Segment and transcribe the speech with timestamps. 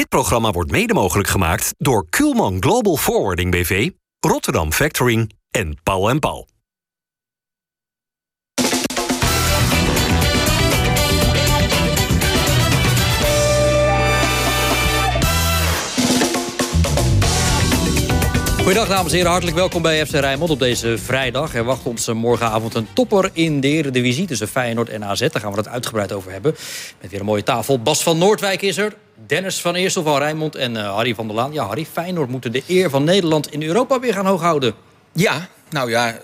[0.00, 6.10] Dit programma wordt mede mogelijk gemaakt door Kuhlman Global Forwarding BV, Rotterdam Factoring en Paul
[6.10, 6.46] en Paul.
[18.56, 21.54] Goedendag dames en heren, hartelijk welkom bij FC Rijnmond op deze vrijdag.
[21.54, 25.20] Er wacht ons morgenavond een topper in de Eredivisie tussen Feyenoord en AZ.
[25.20, 26.54] Daar gaan we het uitgebreid over hebben.
[27.00, 27.82] Met weer een mooie tafel.
[27.82, 28.94] Bas van Noordwijk is er,
[29.26, 31.52] Dennis van Eersel van Rijnmond en uh, Harry van der Laan.
[31.52, 34.74] Ja, Harry, Feyenoord moeten de eer van Nederland in Europa weer gaan hooghouden.
[35.12, 36.18] Ja, nou ja,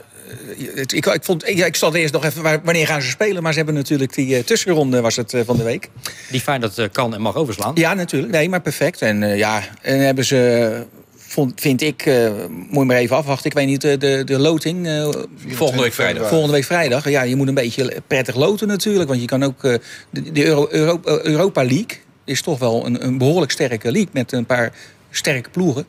[0.75, 3.43] ik, ik, vond, ik, ik eerst nog even wanneer gaan ze spelen.
[3.43, 5.91] Maar ze hebben natuurlijk die uh, tussenronde was het uh, van de week.
[6.31, 7.73] Die Feyenoord uh, kan en mag overslaan.
[7.75, 8.33] Ja, natuurlijk.
[8.33, 9.03] Nee, maar perfect.
[9.03, 10.85] En ja, en hebben ze
[11.17, 13.47] vond, vind ik, uh, moet je maar even afwachten.
[13.47, 14.87] Ik weet niet, de, de, de loting.
[14.87, 15.09] Uh,
[15.47, 16.29] volgende week vrijdag.
[16.29, 17.09] Volgende week vrijdag.
[17.09, 19.09] Ja, je moet een beetje prettig loten natuurlijk.
[19.09, 19.65] Want je kan ook.
[19.65, 19.75] Uh,
[20.11, 24.33] de, de Euro, Europa, Europa League is toch wel een, een behoorlijk sterke league met
[24.33, 24.73] een paar
[25.11, 25.87] sterke ploegen.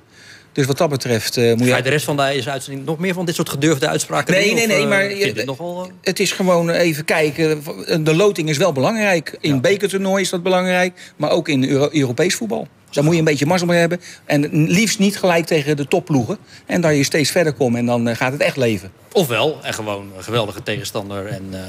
[0.52, 1.72] Dus wat dat betreft uh, moet je...
[1.72, 4.46] Ga je de rest van deze uitzending nog meer van dit soort gedurfde uitspraken nee,
[4.46, 4.56] doen?
[4.56, 7.64] Nee, nee, maar je, nogal, het is gewoon even kijken.
[8.04, 9.38] De loting is wel belangrijk.
[9.40, 9.60] In ja.
[9.60, 11.14] bekertoernooi is dat belangrijk.
[11.16, 12.68] Maar ook in Euro Europees voetbal.
[12.92, 14.02] Daar moet je een beetje mazzel mee hebben.
[14.26, 16.38] En liefst niet gelijk tegen de topploegen.
[16.66, 18.92] En dat je steeds verder komt en dan gaat het echt leven.
[19.12, 21.60] Ofwel, en gewoon een geweldige tegenstander en uh,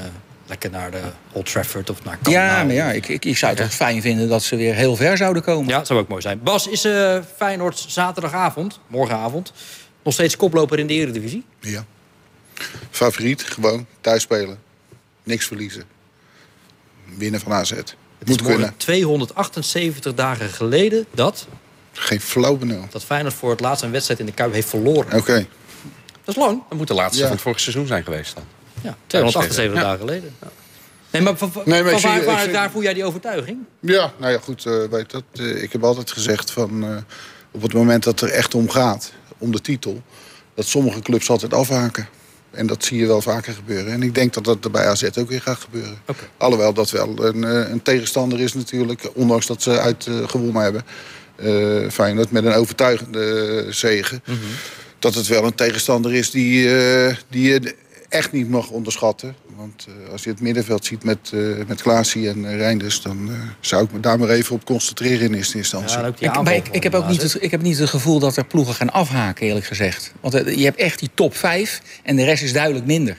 [0.49, 3.53] lekker naar de Old Trafford of naar Camp Ja, maar ja, ik, ik, ik zou
[3.53, 5.69] het toch fijn vinden dat ze weer heel ver zouden komen.
[5.69, 6.43] Ja, dat zou ook mooi zijn.
[6.43, 9.53] Bas, is uh, Feyenoord zaterdagavond, morgenavond,
[10.03, 11.45] nog steeds koploper in de Eredivisie?
[11.59, 11.85] Ja.
[12.89, 14.59] Favoriet, gewoon, thuis spelen.
[15.23, 15.83] Niks verliezen.
[17.17, 17.69] Winnen van AZ.
[17.71, 18.73] Het moet kunnen.
[18.77, 21.47] 278 dagen geleden dat...
[21.91, 22.85] Geen flauw benul.
[22.89, 25.05] Dat Feyenoord voor het laatst een wedstrijd in de Kuip heeft verloren.
[25.05, 25.15] Oké.
[25.15, 25.47] Okay.
[26.23, 26.63] Dat is lang.
[26.69, 27.23] Dat moet de laatste ja.
[27.23, 28.43] van het vorige seizoen zijn geweest dan.
[28.83, 30.35] Ja, 278 dagen geleden.
[30.41, 30.47] Ja.
[31.11, 33.57] Nee, maar van, nee, maar van waar, waar, zie, daar voel jij die overtuiging?
[33.79, 34.65] Ja, nou ja, goed.
[34.65, 36.83] Uh, weet dat, uh, ik heb altijd gezegd van...
[36.83, 36.97] Uh,
[37.51, 40.01] op het moment dat er echt om gaat, om de titel...
[40.53, 42.07] dat sommige clubs altijd afhaken.
[42.51, 43.93] En dat zie je wel vaker gebeuren.
[43.93, 45.97] En ik denk dat dat er bij AZ ook weer gaat gebeuren.
[46.05, 46.27] Okay.
[46.37, 49.09] Alhoewel dat wel een, een, tegenstander is natuurlijk.
[49.13, 50.85] Ondanks dat ze uit uh, gewonnen hebben.
[51.35, 54.21] Uh, Feyenoord met een overtuigende zegen.
[54.25, 54.35] Mhm.
[54.35, 54.49] Mm -hmm.
[54.99, 57.75] Dat het wel een tegenstander is die, uh, die je
[58.09, 59.35] echt niet mag onderschatten.
[59.55, 61.31] Want als je het middenveld ziet met,
[61.67, 63.01] met Klaasie en Reinders...
[63.01, 65.99] dan zou ik me daar maar even op concentreren in eerste instantie.
[65.99, 68.37] Ja, ik, maar ik, ik, heb ook niet het, ik heb niet het gevoel dat
[68.37, 70.13] er ploegen gaan afhaken, eerlijk gezegd.
[70.19, 73.17] Want je hebt echt die top 5 en de rest is duidelijk minder.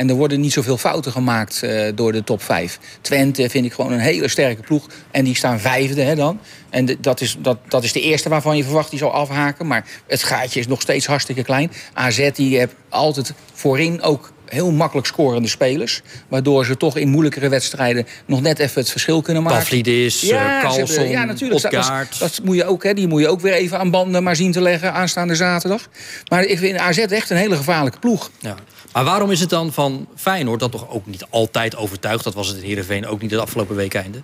[0.00, 2.78] En er worden niet zoveel fouten gemaakt uh, door de top 5.
[3.00, 4.86] Twente vind ik gewoon een hele sterke ploeg.
[5.10, 6.40] En die staan vijfde hè, dan.
[6.70, 9.66] En dat, is, dat, dat is de eerste waarvan je verwacht die zal afhaken.
[9.66, 11.72] Maar het gaatje is nog steeds hartstikke klein.
[11.92, 16.02] AZ die heeft altijd voorin ook heel makkelijk scorende spelers.
[16.28, 19.58] Waardoor ze toch in moeilijkere wedstrijden nog net even het verschil kunnen maken.
[19.58, 21.62] Pavlidis, ja, Carlson, ja, natuurlijk.
[21.62, 24.22] Dat, dat, dat, moet je ook, hè, die moet je ook weer even aan banden
[24.22, 25.88] maar zien te leggen aanstaande zaterdag.
[26.28, 28.30] Maar ik vind AZ echt een hele gevaarlijke ploeg.
[28.38, 28.54] Ja.
[28.92, 32.24] Maar waarom is het dan van Feyenoord, dat toch ook niet altijd overtuigd...
[32.24, 34.20] dat was het in Heerenveen ook niet het afgelopen week einde...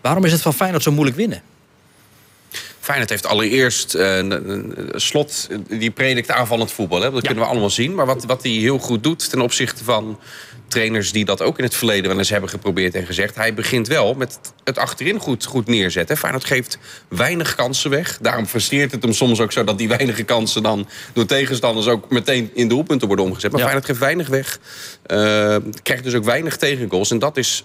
[0.00, 1.42] waarom is het van Feyenoord zo moeilijk winnen?
[2.80, 4.36] Feyenoord heeft allereerst uh,
[4.94, 7.00] slot, die predikt aanvallend voetbal.
[7.00, 7.10] Hè?
[7.10, 7.26] Dat ja.
[7.26, 7.94] kunnen we allemaal zien.
[7.94, 10.18] Maar wat, wat hij heel goed doet ten opzichte van
[10.68, 13.34] trainers die dat ook in het verleden wel eens hebben geprobeerd en gezegd.
[13.34, 16.16] Hij begint wel met het achterin goed, goed neerzetten.
[16.16, 18.18] Feyenoord geeft weinig kansen weg.
[18.20, 22.10] Daarom frustreert het hem soms ook zo dat die weinige kansen dan door tegenstanders ook
[22.10, 23.50] meteen in doelpunten worden omgezet.
[23.50, 23.66] Maar ja.
[23.66, 24.58] Feyenoord geeft weinig weg.
[25.06, 27.10] Uh, krijgt dus ook weinig tegengoals.
[27.10, 27.64] En dat is,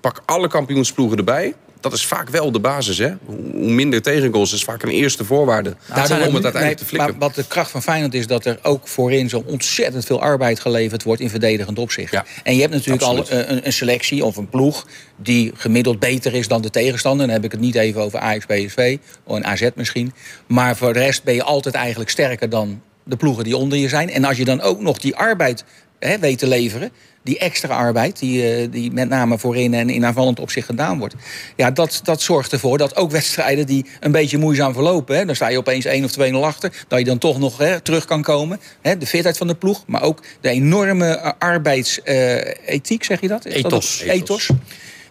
[0.00, 1.54] pak alle kampioensploegen erbij
[1.90, 2.98] dat is vaak wel de basis.
[2.98, 3.12] Hè?
[3.24, 7.10] Hoe minder tegengoals is vaak een eerste voorwaarde nou, om het uiteindelijk nee, te flikken.
[7.10, 10.60] Maar wat de kracht van Feyenoord is dat er ook voorin zo ontzettend veel arbeid
[10.60, 12.12] geleverd wordt in verdedigend opzicht.
[12.12, 13.30] Ja, en je hebt natuurlijk absoluut.
[13.30, 14.86] al een, een, selectie of een ploeg
[15.16, 17.26] die gemiddeld beter is dan de tegenstander.
[17.26, 20.12] Dan heb ik het niet even over Ajax, PSV of een AZ misschien.
[20.46, 23.88] Maar voor de rest ben je altijd eigenlijk sterker dan de ploegen die onder je
[23.88, 24.10] zijn.
[24.10, 25.64] En als je dan ook nog die arbeid
[25.98, 26.90] hè, weet te leveren
[27.26, 31.14] die extra arbeid, die, uh, die met name voorin en in aanvallend opzicht gedaan wordt.
[31.56, 35.34] Ja, dat, dat zorgt ervoor dat ook wedstrijden die een beetje moeizaam verlopen, hè, dan
[35.34, 38.22] sta je opeens 1 of 2-0 achter, dat je dan toch nog hè, terug kan
[38.22, 38.60] komen.
[38.82, 43.46] Hè, de fitheid van de ploeg, maar ook de enorme arbeidsethiek, zeg je dat?
[43.46, 43.98] Is ethos.
[43.98, 44.50] Dat ethos.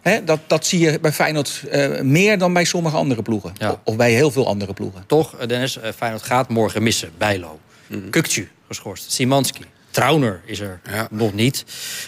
[0.01, 3.53] He, dat, dat zie je bij Feyenoord uh, meer dan bij sommige andere ploegen.
[3.57, 3.81] Ja.
[3.83, 5.03] Of bij heel veel andere ploegen.
[5.07, 7.09] Toch, Dennis, Feyenoord gaat morgen missen.
[7.17, 8.09] Bijlo, mm -hmm.
[8.09, 9.65] Kukcu geschorst, Simanski.
[9.95, 11.07] Trauner is er ja.
[11.11, 11.63] nog niet.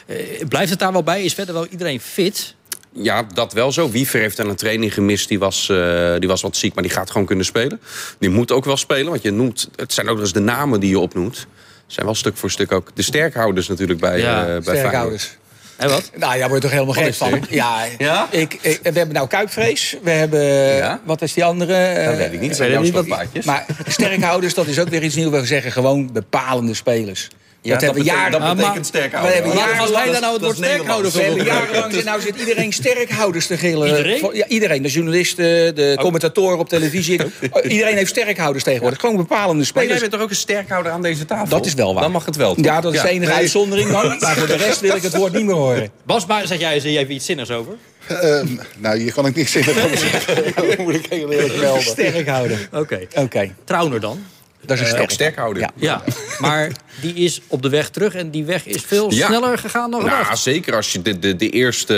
[0.07, 0.17] Uh,
[0.49, 1.23] blijft het daar wel bij?
[1.23, 2.55] Is verder wel iedereen fit?
[2.91, 3.89] Ja, dat wel zo.
[3.91, 5.27] Wiever heeft aan een training gemist.
[5.27, 7.79] Die was, uh, die was wat ziek, maar die gaat gewoon kunnen spelen.
[8.19, 9.69] Die moet ook wel spelen, want je noemt...
[9.75, 11.47] Het zijn ook nog eens de namen die je opnoemt.
[11.87, 15.37] zijn wel stuk voor stuk ook de sterkhouders natuurlijk bij, ja, uh, bij sterkhouders.
[15.75, 16.11] En wat?
[16.15, 17.45] Nou, ja, daar word je toch helemaal gek van.
[17.49, 18.27] Ja, Ja?
[18.31, 19.95] Ik, ik- we hebben nou kuipvrees.
[20.03, 20.43] We hebben,
[20.75, 21.01] Ja?
[21.03, 21.93] wat is die andere?
[22.05, 22.57] Dat Eh, weet ik niet.
[22.57, 23.41] weet Zijn jouw?
[23.45, 25.31] Maar sterkhouders, dat is ook weer iets nieuws.
[25.31, 27.27] We zeggen gewoon bepalende spelers.
[27.73, 28.31] Dat, hebben we jaren...
[28.31, 30.65] dat betekent maar- sterk we hebben Maar jaren- als wij daar nou het woord is
[30.65, 33.87] sterkhouder We voor hebben jarenlang, nou zit iedereen sterkhouders te gillen.
[33.87, 34.29] Iedereen?
[34.33, 34.81] Ja, iedereen.
[34.81, 37.21] De journalisten, de commentatoren op televisie.
[37.67, 38.99] Iedereen heeft sterkhouders tegenwoordig.
[38.99, 39.99] Gewoon bepalende Maar jij spelers.
[39.99, 41.47] bent toch ook een sterkhouder aan deze tafel?
[41.47, 42.03] Dat is wel waar.
[42.03, 42.55] Dan mag het wel.
[42.55, 42.65] toch?
[42.65, 43.39] Ja, dat is de enige Nee.
[43.39, 44.17] uitzondering dan.
[44.19, 45.89] Maar voor de rest wil ik het woord niet meer horen.
[46.05, 47.73] Bas, maar zeg jij eens even iets zinnigs over?
[48.07, 48.47] Ehm,
[48.77, 50.43] nou, hier kan ik niks in over zeggen.
[50.55, 51.81] Dat moet ik heel eerlijk melden.
[51.83, 52.69] Sterkhouder.
[52.73, 52.99] Oké.
[53.15, 54.23] Oké, Trauner dan?
[54.65, 55.11] Dat is een Ook sterk.
[55.11, 55.61] sterkhouder.
[55.61, 55.71] Ja.
[55.75, 56.03] Ja,
[56.39, 56.71] maar
[57.01, 59.27] die is op de weg terug en die weg is veel Ja.
[59.27, 60.23] sneller gegaan dan gedacht.
[60.23, 61.95] Nou, zeker als je de, de, de eerste,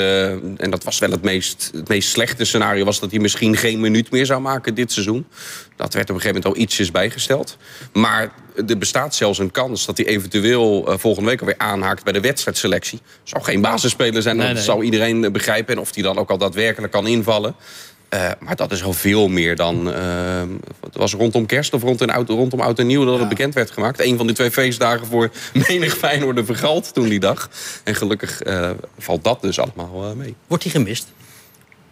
[0.58, 3.80] en dat was wel het meest, het meest slechte scenario, was dat hij misschien geen
[3.80, 5.28] minuut meer zou maken dit seizoen.
[5.76, 7.58] Dat werd op een gegeven moment al ietsjes bijgesteld.
[7.94, 8.32] Maar
[8.68, 12.20] er bestaat zelfs een kans dat hij eventueel eh, volgende week alweer aanhaakt bij de
[12.20, 13.00] wedstrijdselectie.
[13.24, 14.64] Zou geen basisspeler zijn, Nee, dat nee.
[14.64, 15.74] zou iedereen eh, begrijpen.
[15.76, 17.56] En of hij dan ook al daadwerkelijk kan invallen.
[18.10, 19.94] Eh, maar dat is al veel meer dan.
[19.94, 20.42] eh,
[20.82, 23.54] het was rondom kerst of rond een oud, rondom oud en nieuw dat het bekend
[23.54, 24.02] werd gemaakt.
[24.02, 25.32] Een van die twee feestdagen voor
[25.68, 27.50] menig Feyenoorder vergald toen die dag.
[27.84, 30.36] En gelukkig eh, valt dat dus allemaal mee.
[30.48, 31.08] Wordt hij gemist?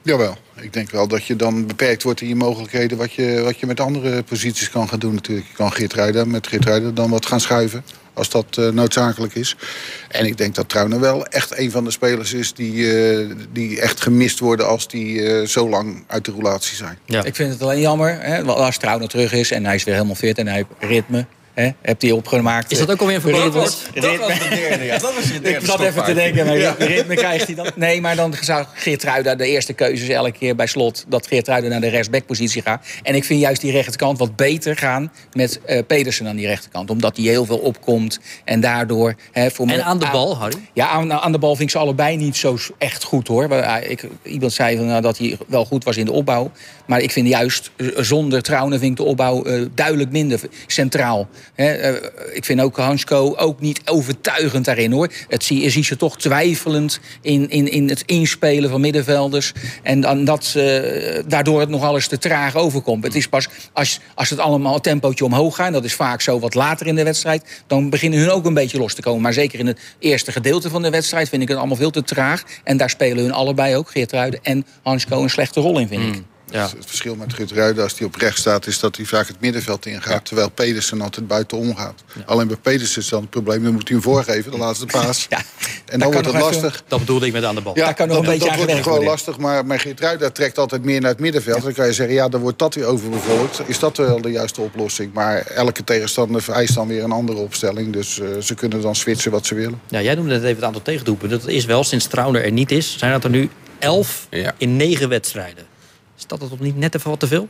[0.07, 2.97] Jawel, ik denk wel dat je dan beperkt wordt in je mogelijkheden...
[2.97, 5.47] wat je, wat je met andere posities kan gaan doen natuurlijk.
[5.47, 7.83] Je kan Geert met Geert Ruida dan wat gaan schuiven...
[8.13, 9.55] als dat eh, noodzakelijk is.
[10.07, 12.53] En ik denk dat Trauner wel echt een van de spelers is...
[12.53, 16.97] die, eh, die echt gemist worden als die eh, zo lang uit de roulatie zijn.
[17.05, 17.23] Ja.
[17.23, 20.15] Ik vind het alleen jammer, hè, als Trouwner terug is en hij is weer helemaal
[20.15, 21.25] fit en hij heeft ritme.
[21.57, 22.71] Hè, hebt hij opgemaakt.
[22.71, 23.89] Is dat ook alweer een verboden Ritme- woord?
[23.93, 24.97] ritme- de derde, ja.
[24.97, 27.67] Dat was je Ik zat even te denken, maar ritme, ritme krijgt hij dan.
[27.75, 31.67] Nee, maar dan zou Geertruida de eerste keuze is elke keer bij slot dat Geertruida
[31.67, 32.85] naar de rechtsbackpositie gaat.
[33.03, 36.89] En ik vind juist die rechterkant wat beter gaan met eh, Pedersen aan die rechterkant.
[36.89, 39.15] Omdat hij heel veel opkomt en daardoor...
[39.31, 40.57] Hè, voor En aan de bal, Harry?
[40.73, 43.63] Ja, aan, aan de bal vind ik ze allebei niet zo echt goed hoor.
[43.63, 46.51] Ah, Ik, iemand zei van, nou, dat hij wel goed was in de opbouw.
[46.85, 51.27] Maar ik vind juist zonder Trouwen vind ik de opbouw eh, duidelijk minder centraal.
[51.53, 55.11] Hè, eh, ik vind ook Hansko ook niet overtuigend daarin hoor.
[55.27, 59.53] Het zie, je ziet ze toch twijfelend in, in, in het inspelen van middenvelders.
[59.83, 63.03] En dan dat, eh, daardoor het nog alles te traag overkomt.
[63.03, 65.67] Het is pas als, als het allemaal een tempootje omhoog gaat...
[65.67, 67.63] en dat is vaak zo wat later in de wedstrijd...
[67.67, 69.21] dan beginnen hun ook een beetje los te komen.
[69.21, 71.29] Maar zeker in het eerste gedeelte van de wedstrijd...
[71.29, 72.43] vind ik het allemaal veel te traag.
[72.63, 75.23] En daar spelen hun allebei ook, Geert Ruiden en Hansko...
[75.23, 76.23] een slechte rol in, vind ik.
[76.49, 76.61] Ja.
[76.63, 78.67] Het verschil met Geert Ruida als hij op rechts staat...
[78.67, 80.25] is dat hij vaak het middenveld ingaat...
[80.25, 82.03] terwijl Pedersen altijd buitenom gaat.
[82.25, 83.63] Alleen bij Pedersen is dan het probleem...
[83.63, 85.25] dan moet hij hem voorgeven, de laatste paas.
[85.29, 85.41] Ja,
[85.85, 86.83] en dan wordt het even- lastig.
[86.87, 87.75] Dat bedoelde ik met aan de bal.
[87.77, 89.07] Ja, Daar kan nog dat, een beetje dat wordt gewoon worden.
[89.09, 89.37] lastig.
[89.37, 91.61] Maar, maar Geert Ruida trekt altijd meer naar het middenveld.
[91.63, 93.61] Dan kan je zeggen, ja, dan wordt dat weer overbevolkt.
[93.65, 95.13] Is dat wel de juiste oplossing?
[95.13, 97.93] Maar elke tegenstander vereist dan weer een andere opstelling.
[97.93, 99.81] Dus eh, ze kunnen dan switchen wat ze willen.
[99.87, 101.39] Ja, jij noemde net even het aantal tegendoelpunten.
[101.39, 103.49] Dat is wel, sinds Trauner er niet is, zijn dat er nu
[103.79, 104.53] elf Ja.
[104.57, 105.65] in negen wedstrijden.
[106.17, 107.47] Is dat toch niet net even wat te veel?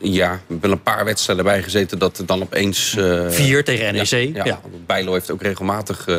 [0.00, 2.96] Ja, we hebben een paar wedstrijden bij gezeten dat er dan opeens...
[2.96, 4.06] eh, Vier tegen NEC.
[4.36, 4.60] Ja, Ja.
[4.86, 6.14] Bijlo heeft ook regelmatig eh,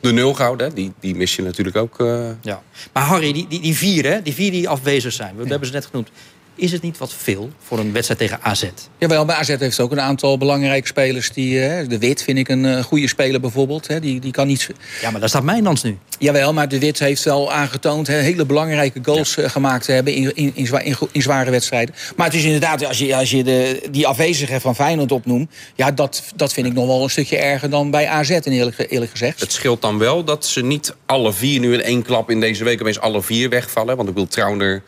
[0.00, 0.68] de nul gehouden.
[0.68, 0.74] hè.
[0.74, 2.00] Die, die mis je natuurlijk ook.
[2.00, 2.30] eh.
[2.42, 2.62] Ja.
[2.92, 5.74] Maar Harry, die, die, die vier, hè, die vier die afwezig zijn, we hebben ze
[5.74, 6.08] net genoemd.
[6.56, 8.64] Is het niet wat veel voor een wedstrijd tegen AZ?
[8.98, 11.32] Jawel, bij AZ heeft ook een aantal belangrijke spelers.
[11.32, 13.86] Die, eh, de Wit vind ik een eh, goede speler bijvoorbeeld.
[13.86, 14.00] Hè.
[14.00, 14.70] Die, die kan niet...
[15.00, 15.98] Ja, maar daar staat Mijnans nu.
[16.18, 18.06] Jawel, maar de Wit heeft wel aangetoond...
[18.06, 21.50] Hè, hele belangrijke goals eh, gemaakt te hebben in, in, in, zwa- in, in zware
[21.50, 21.94] wedstrijden.
[22.16, 25.50] Maar het is inderdaad, als je, als je de, die afwezigen van Feyenoord opnoemt...
[25.74, 28.86] ja, dat, dat vind ik nog wel een stukje erger dan bij AZ, in eerlijk,
[28.88, 29.40] eerlijk gezegd.
[29.40, 32.64] Het scheelt dan wel dat ze niet alle vier nu in één klap in deze
[32.64, 33.96] week opeens alle vier wegvallen.
[33.96, 34.82] Want ik wil Trauner,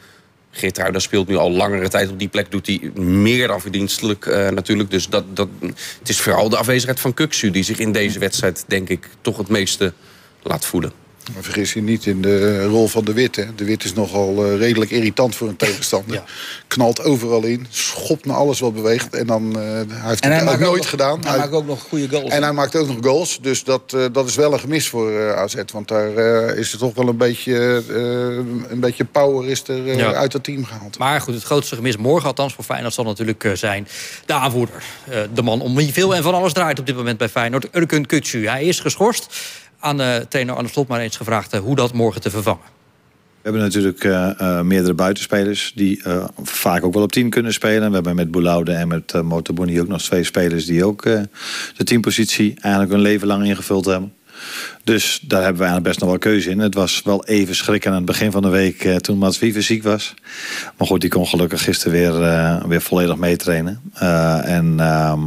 [0.56, 2.50] Geert Trauner speelt nu al langere tijd op die plek.
[2.50, 4.90] Doet hij meer dan verdienstelijk eh, natuurlijk.
[4.90, 5.48] Dus dat, dat,
[5.98, 9.36] het is vooral de afwezigheid van Kuksu die zich in deze wedstrijd denk ik toch
[9.36, 9.92] het meeste
[10.42, 11.05] laat voelen.
[11.34, 13.36] Maar vergis je niet in de rol van de Wit.
[13.36, 13.44] Hè.
[13.54, 16.14] De Wit is nogal eh, redelijk irritant voor een tegenstander.
[16.14, 16.24] Ja.
[16.68, 19.14] Knalt overal in, schopt naar alles wat beweegt.
[19.14, 21.20] En dan eh, hij heeft En hij het ook nooit nog- gedaan.
[21.20, 22.30] Hij Hij- maakt ook nog goede goals.
[22.30, 23.38] En hij maakt ook nog goals.
[23.42, 25.54] Dus dat, eh, dat is wel een gemis voor AZ.
[25.72, 26.10] Want daar
[26.56, 27.82] is er toch wel een beetje,
[28.68, 30.12] een beetje power is er, Ja.
[30.12, 30.98] uit het team gehaald.
[30.98, 33.88] Maar goed, het grootste gemis morgen, althans voor Feyenoord, zal natuurlijk zijn
[34.26, 34.82] de aanvoerder.
[35.34, 38.06] De man om wie veel en van alles draait op dit moment bij Feyenoord, Urkun
[38.06, 38.46] Kutsu.
[38.48, 39.26] Hij is geschorst.
[39.86, 42.64] Aan de trainer Arne Slot maar eens gevraagd eh, hoe dat morgen te vervangen.
[43.42, 47.52] We hebben natuurlijk eh, eh, meerdere buitenspelers die eh, vaak ook wel op 10 kunnen
[47.52, 47.88] spelen.
[47.88, 51.20] We hebben met Boulaude en met uh, ook nog twee spelers die ook eh,
[51.76, 54.12] de teampositie eigenlijk hun leven lang ingevuld hebben.
[54.84, 56.58] Dus daar hebben we eigenlijk best nog wel keuze in.
[56.58, 59.62] Het was wel even schrikken aan het begin van de week eh, toen Mats Wiever
[59.62, 60.14] ziek was.
[60.76, 63.80] Maar goed, die kon gelukkig gisteren weer, eh, weer volledig meetrainen.
[63.94, 65.22] Eh, en ehm,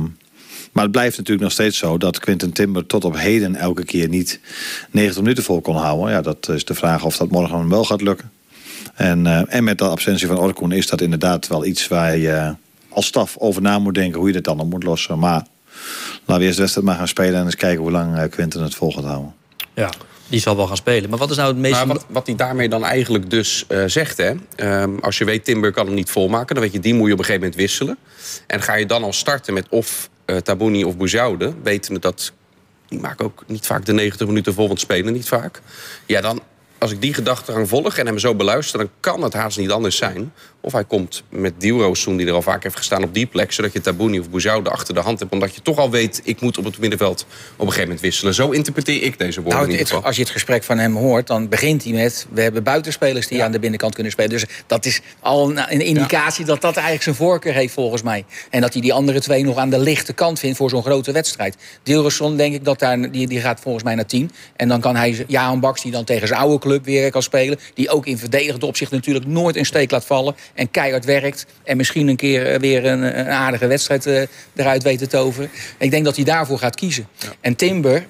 [0.72, 4.08] Maar het blijft natuurlijk nog steeds zo dat Quinten Timber tot op heden elke keer
[4.08, 4.40] niet
[4.92, 6.12] 90 minuten vol kon houden.
[6.12, 8.32] Ja, dat is de vraag of dat morgen wel gaat lukken.
[8.96, 12.56] En, uh, en met de absentie van Orkoen is dat inderdaad wel iets waar je
[12.90, 15.20] als staf over na moet denken hoe je dit dan op moet lossen.
[15.20, 15.46] Maar
[16.26, 18.76] laten we eerst de wedstrijd maar gaan spelen en eens kijken hoe lang Quinten het
[18.76, 19.34] vol gaat houden.
[19.74, 19.90] Ja,
[20.30, 21.10] die zal wel gaan spelen.
[21.10, 21.74] Maar wat is nou het meest...
[21.74, 24.18] Maar wat, wat hij daarmee dan eigenlijk dus uh, zegt...
[24.18, 24.34] Hè,
[24.82, 26.56] um, als je weet Timber kan hem niet volmaken...
[26.56, 27.98] dan weet je, die moet je op een gegeven moment wisselen.
[28.48, 31.54] En ga je dan al starten met of Tabouni of Bouzoude...
[31.64, 32.34] wetende dat...
[32.88, 35.62] die maken ook niet vaak de 90 minuten vol, want spelen niet vaak.
[36.06, 36.42] Ja, dan
[36.78, 38.80] als ik die gedachtegang volg en hem zo beluister...
[38.80, 40.34] dan kan het haast niet anders zijn.
[40.62, 43.52] Of hij komt met Dielroossoen, die er al vaak heeft gestaan op die plek...
[43.52, 45.32] zodat je Tabouni of Bouzoude achter de hand hebt.
[45.32, 48.34] Omdat je toch al weet, ik moet op het middenveld op een gegeven moment wisselen.
[48.34, 51.50] Zo interpreteer ik deze woorden nou, in Als je het gesprek van hem hoort, dan
[51.50, 52.28] begint hij met...
[52.32, 53.46] we hebben buitenspelers die Ja.
[53.46, 54.30] aan de binnenkant kunnen spelen.
[54.32, 58.26] Dus dat is al een, indicatie dat dat eigenlijk zijn voorkeur heeft volgens mij.
[58.50, 61.12] En dat hij die andere twee nog aan de lichte kant vindt voor zo'n grote
[61.12, 61.58] wedstrijd.
[61.84, 64.32] Dilroson denk ik dat daar, die, die gaat volgens mij naar 10.
[64.56, 67.60] En dan kan hij Jaan Baks, die dan tegen zijn oude club weer kan spelen...
[67.74, 70.36] die ook in verdedigend opzicht natuurlijk nooit een steek laat vallen...
[70.60, 74.22] en keihard werkt en misschien een keer eh, weer een, een aardige wedstrijd eh,
[74.56, 75.50] eruit weet te toveren.
[75.78, 77.08] Ik denk dat hij daarvoor gaat kiezen.
[77.42, 78.06] En Timber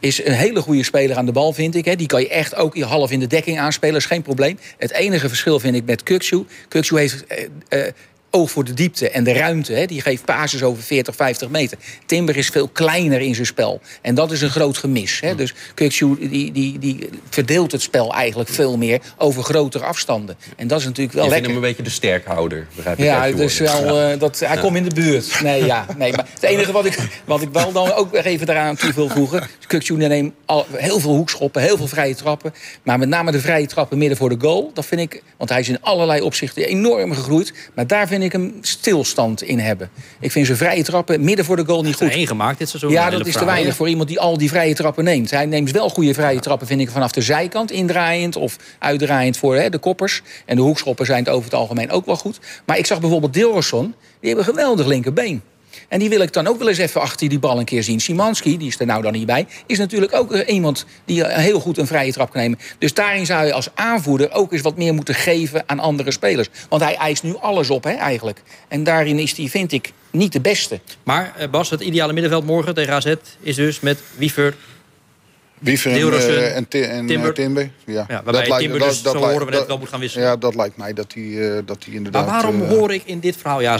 [0.00, 1.84] is een hele goede speler aan de bal, vind ik.
[1.84, 1.96] Hè.
[1.96, 4.58] Die kan je echt ook half in de dekking aanspelen, is geen probleem.
[4.78, 6.44] Het enige verschil vind ik met Kuksu.
[6.68, 7.92] Kuksu heeft eh, eh,
[8.30, 9.72] oog voor de diepte en de ruimte.
[9.72, 9.86] Hè.
[9.86, 11.78] Die geeft pases over 40, 50 meter.
[12.06, 13.80] Timber is veel kleiner in zijn spel.
[14.02, 15.20] En dat is een groot gemis.
[15.20, 15.34] Hè.
[15.34, 20.36] Dus Kuksu die, die, die verdeelt het spel eigenlijk veel meer over grotere afstanden.
[20.56, 21.48] En dat is natuurlijk wel Je lekker.
[21.48, 23.04] hem een beetje de sterkhouder, begrijp ik.
[23.04, 23.62] Ja, woorden.
[23.62, 25.40] wel, eh, dat, hij komt in de buurt.
[25.42, 28.76] Nee, ja, nee, maar het enige wat ik, wat ik wel dan ook even daaraan
[28.76, 29.48] toe wil voegen...
[29.66, 32.54] Kukçu neemt al heel veel hoekschoppen, heel veel vrije trappen.
[32.82, 34.70] Maar met name de vrije trappen midden voor de goal.
[34.74, 37.52] Dat vind ik, want hij is in allerlei opzichten enorm gegroeid.
[37.74, 39.90] Maar daar vind ik hem stilstand in hebben.
[40.20, 42.10] Ik vind zijn vrije trappen midden voor de goal niet goed.
[42.10, 42.90] één gemaakt dit seizoen.
[42.90, 45.30] Ja, Een dat is te weinig voor iemand die al die vrije trappen neemt.
[45.30, 47.70] Hij neemt wel goede vrije trappen, vind ik, vanaf de zijkant.
[47.70, 50.22] Indraaiend of uitdraaiend voor hè, de koppers.
[50.46, 52.38] En de hoekschoppen zijn het over het algemeen ook wel goed.
[52.66, 53.94] Maar ik zag bijvoorbeeld Dilroson.
[54.20, 55.42] Die hebben een geweldig linkerbeen.
[55.88, 58.00] En die wil ik dan ook wel eens even achter die bal een keer zien.
[58.00, 61.36] Simanski, die is er nou dan niet bij, is natuurlijk ook eh, iemand die eh,
[61.44, 62.58] heel goed een vrije trap kan nemen.
[62.78, 66.48] Dus daarin zou je als aanvoerder ook eens wat meer moeten geven aan andere spelers.
[66.68, 68.42] Want hij eist nu alles op, hè, eigenlijk.
[68.68, 70.80] En daarin is hij, vind ik, niet de beste.
[71.02, 74.54] Maar eh, Bas, het ideale middenveld morgen tegen AZ is dus met Wiever.
[75.58, 77.70] Wiever en, en, Ti- en Timber.
[77.86, 78.04] Ja.
[78.08, 80.26] Ja, waarbij Timber dus, zo lijkt- horen we net, dat- wel moet gaan wisselen.
[80.26, 82.26] Ja, dat lijkt mij dat hij, eh, dat hij Maar inderdaad...
[82.26, 83.60] waarom eh, hoor ik in dit verhaal...
[83.60, 83.78] Ja,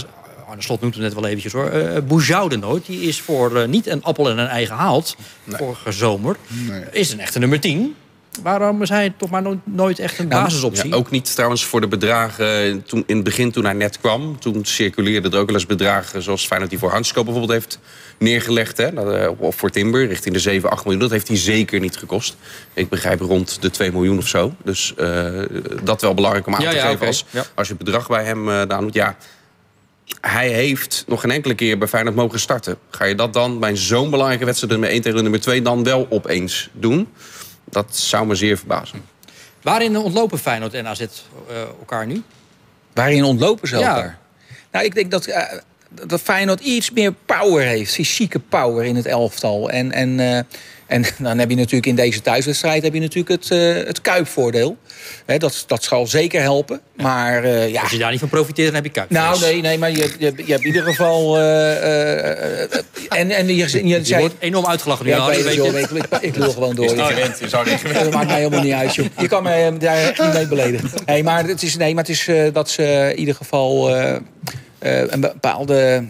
[0.51, 1.71] Arne Slot noemt het net wel eventjes hoor.
[1.71, 2.87] eh Bouzoude nooit.
[2.87, 5.17] Die is voor eh, niet een appel en een ei gehaald.
[5.49, 6.37] Vorige zomer.
[6.49, 6.83] Nee.
[6.93, 7.95] Is een echte nummer 10.
[8.43, 10.89] Waarom is hij toch maar no- nooit echt een basisoptie?
[10.91, 12.83] Ja, ook niet trouwens voor de bedragen.
[12.85, 16.23] Toen, in het begin toen hij net kwam, toen circuleerden er ook wel eens bedragen...
[16.23, 17.79] zoals Feyenoord die voor Hansko bijvoorbeeld heeft
[18.19, 18.77] neergelegd.
[18.77, 18.87] Hè,
[19.25, 21.03] eh, of voor Timber, richting de 7, 8 miljoen.
[21.03, 22.37] Dat heeft hij zeker niet gekost.
[22.75, 24.55] Ik begrijp rond de 2 miljoen of zo.
[24.65, 25.43] Dus eh,
[25.83, 27.45] dat wel belangrijk om aan Ja, te ja, geven als, Ja.
[27.55, 28.95] als je het bedrag bij hem uh, aan doet.
[28.95, 29.17] Ja,
[30.21, 32.79] hij heeft nog geen enkele keer bij Feyenoord mogen starten.
[32.91, 34.73] Ga je dat dan bij zo'n belangrijke wedstrijd...
[34.73, 37.09] nummer 1 tegen nummer 2 dan wel opeens doen?
[37.65, 39.05] Dat zou me zeer verbazen.
[39.63, 41.07] Waarin ontlopen Feyenoord en AZ eh,
[41.79, 42.23] elkaar nu?
[42.93, 43.95] Waarin ontlopen ze Ja.
[43.95, 44.19] elkaar?
[44.71, 45.59] Nou, ik denk dat, eh,
[46.07, 47.93] dat Feyenoord iets meer power heeft.
[47.93, 49.71] Fysieke power in het elftal.
[49.71, 50.41] En, en, eh,
[50.91, 54.77] en dan heb je natuurlijk in deze thuiswedstrijd heb je natuurlijk het, eh, het kuipvoordeel.
[55.27, 56.81] Hè, dat, dat zal zeker helpen.
[56.97, 57.83] Maar eh, ja...
[57.83, 59.11] Als je daar niet van profiteert, dan heb je kuip.
[59.11, 61.39] Nou, nee, nee, maar je, je, je hebt in ieder geval...
[61.39, 62.63] eh,
[63.19, 64.21] en, en je, je, Je zei...
[64.21, 65.11] wordt enorm uitgelachen nu.
[65.11, 66.97] Ja, ik weet joh, ik, ik, ik lul gewoon door.
[66.97, 68.05] je zou niet gewend.
[68.05, 69.07] Dat maakt mij helemaal niet uit, joh.
[69.19, 70.91] Je kan mij eh, daar echt niet mee beledigen.
[71.07, 74.15] Nee, maar het is, nee, maar het is eh, dat ze in ieder geval eh,
[74.79, 76.05] eh, een bepaalde...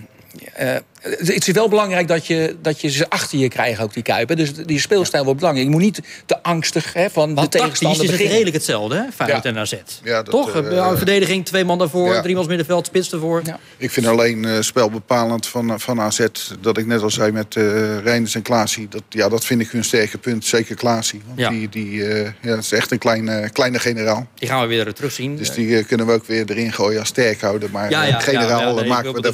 [0.55, 4.03] eh, het is wel belangrijk dat je, dat je ze achter je krijgt, ook die
[4.03, 4.37] kuipen.
[4.37, 5.69] Dus die speelstijl wordt belangrijk.
[5.69, 9.03] Je moet niet te angstig hè, van de Want tegenstander is het redelijk hetzelfde, hè?
[9.15, 9.51] Feyenoord Ja.
[9.51, 9.75] en AZ.
[10.05, 10.55] Ja, dat, Toch?
[10.63, 12.21] eh, Ja, verdediging, twee man daarvoor, ja.
[12.21, 13.41] drie man middenveld, spits ervoor.
[13.45, 13.59] Ja.
[13.77, 16.27] Ik vind alleen eh spelbepalend van, van AZ,
[16.61, 18.89] dat ik net al zei met eh Reinders en Klaasie.
[18.89, 21.23] Dat, ja, dat vind ik hun sterke punt, zeker Klaasie.
[21.27, 21.49] Want Ja.
[21.51, 24.27] die, die eh, ja, dat is echt een kleine, kleine generaal.
[24.35, 25.37] Die gaan we weer terugzien.
[25.37, 27.69] Dus die eh, kunnen we ook weer erin gooien als sterkhouder.
[27.73, 29.33] Maar ja, eh, ja, generaal ja, ja, nee, ik maken we dat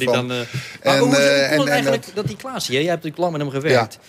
[1.65, 2.81] En, eigenlijk dat- dat die Klaasie, hè?
[2.81, 3.99] jij hebt natuurlijk lang met hem gewerkt.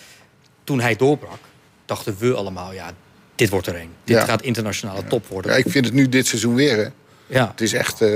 [0.64, 1.38] Toen hij doorbrak,
[1.86, 2.90] dachten we allemaal, ja,
[3.34, 3.90] dit wordt er een.
[4.04, 5.50] Dit gaat internationale top worden.
[5.50, 6.76] Ja, ik vind het nu dit seizoen weer.
[6.76, 6.86] Hè.
[7.26, 7.48] Ja.
[7.50, 8.08] Het is echt, eh,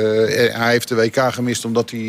[0.55, 2.01] hij heeft de WK gemist omdat hij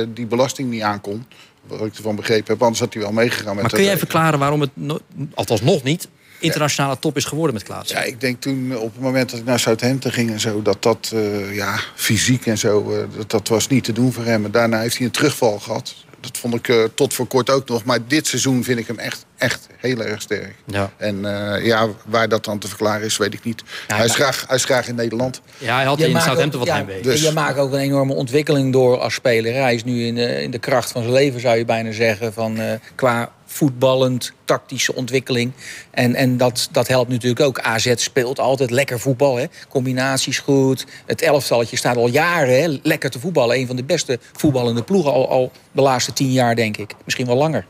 [0.00, 1.26] eh, die belasting niet aankon.
[1.66, 4.38] Wat ik ervan begrepen heb, anders had hij wel meegegaan met Maar kun jij verklaren
[4.38, 4.98] waarom het, no-
[5.34, 6.08] althans nog niet,
[6.38, 7.96] internationale top is geworden met Klaasie?
[7.96, 10.82] Ja, ik denk toen op het moment dat ik naar Southampton ging en zo, dat
[10.82, 14.44] dat eh, ja, fysiek en zo, dat, dat was niet te doen voor hem.
[14.44, 15.94] En daarna heeft hij een terugval gehad.
[16.22, 17.84] Dat vond ik uh, tot voor kort ook nog.
[17.84, 20.54] Maar dit seizoen vind ik hem echt, echt heel erg sterk.
[20.64, 20.90] Ja.
[20.96, 23.62] En uh, ja, waar dat dan te verklaren is, weet ik niet.
[23.88, 25.40] Ja, hij, is graag, hij is graag in Nederland.
[25.58, 26.84] Ja, hij had je in Southampton wat ja.
[27.02, 27.22] Dus.
[27.22, 29.54] Je maakt ook een enorme ontwikkeling door als speler.
[29.54, 32.32] Hij is nu in de, in de kracht van zijn leven, zou je bijna zeggen.
[32.32, 35.52] Van, uh, qua voetballend, tactische ontwikkeling.
[35.90, 37.60] En, en dat, dat helpt natuurlijk ook.
[37.60, 39.36] AZ speelt altijd lekker voetbal.
[39.36, 39.44] Hè?
[39.68, 40.86] Combinaties goed.
[41.06, 42.78] Het elftalletje staat al jaren hè?
[42.82, 43.56] lekker te voetballen.
[43.56, 46.94] Een van de beste voetballende ploegen al, al de laatste tien jaar, denk ik.
[47.04, 47.66] Misschien wel langer.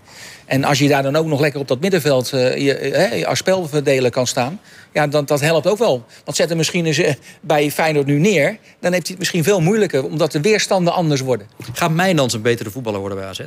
[0.46, 3.38] En als je daar dan ook nog lekker op dat middenveld uh, je, hè, als
[3.38, 4.60] spelverdeler kan staan...
[4.92, 6.04] ja, dan, dat helpt ook wel.
[6.24, 8.58] Want zet hem misschien eens uh, bij Feyenoord nu neer...
[8.80, 10.04] dan heeft hij het misschien veel moeilijker...
[10.04, 11.46] omdat de weerstanden anders worden.
[11.72, 13.40] Gaat Mijnans een betere voetballer worden bij AZ?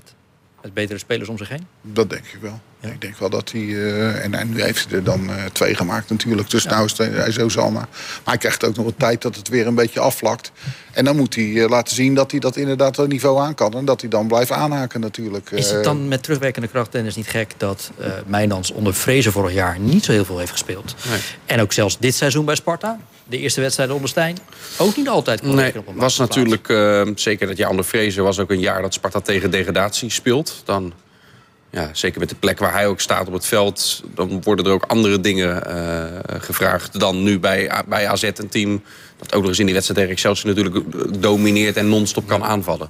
[0.66, 1.68] Met betere spelers om zich heen?
[1.82, 2.60] Dat denk ik wel.
[2.86, 2.92] Ja.
[2.92, 3.62] Ik denk wel dat hij...
[3.62, 6.50] Uh, en, en, nu heeft hij er dan uh, twee gemaakt natuurlijk.
[6.50, 6.70] Dus ja.
[6.70, 7.88] nou is hij zo zal maar.
[8.24, 10.52] Maar hij krijgt ook nog een tijd dat het weer een beetje afvlakt.
[10.92, 13.74] En dan moet hij uh, laten zien dat hij dat inderdaad het niveau aan kan.
[13.74, 15.50] En dat hij dan blijft aanhaken natuurlijk.
[15.52, 17.54] Is het dan met terugwerkende kracht, Dennis, niet gek...
[17.58, 20.96] dat uh, Mijnans onder Vrezen vorig jaar niet zo heel veel heeft gespeeld?
[21.10, 21.20] Nee.
[21.46, 23.00] En ook zelfs dit seizoen bij Sparta?
[23.28, 24.38] De eerste wedstrijd onder Stijn
[24.78, 28.24] ook niet altijd kon nee, op een was natuurlijk, uh, zeker dat jaar onder Vrezen...
[28.24, 30.62] was ook een jaar dat Sparta tegen degradatie speelt.
[30.66, 30.94] Dan
[31.76, 34.04] ja, zeker met de plek waar hij ook staat op het veld...
[34.14, 36.04] dan worden er ook andere dingen uh,
[36.40, 38.84] gevraagd dan nu bij, bij AZ een team...
[39.18, 41.78] dat ook nog eens in die wedstrijd tegen Excelsior natuurlijk domineert...
[41.78, 42.90] en non-stop kan aanvallen.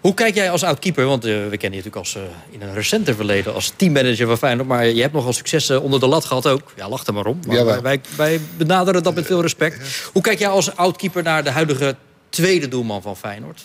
[0.00, 1.04] Hoe kijk jij als oud-keeper?
[1.04, 4.38] Want uh, we kennen je natuurlijk als, uh, in een recenter verleden als teammanager van
[4.38, 4.68] Feyenoord.
[4.68, 6.72] Maar je hebt nogal successen onder de lat gehad ook.
[6.76, 7.40] Ja, lach er maar om.
[7.46, 10.08] Maar ja, wij, wij, benaderen dat met veel respect.
[10.12, 11.96] Hoe kijk jij als oud-keeper naar de huidige
[12.28, 13.62] tweede doelman van Feyenoord?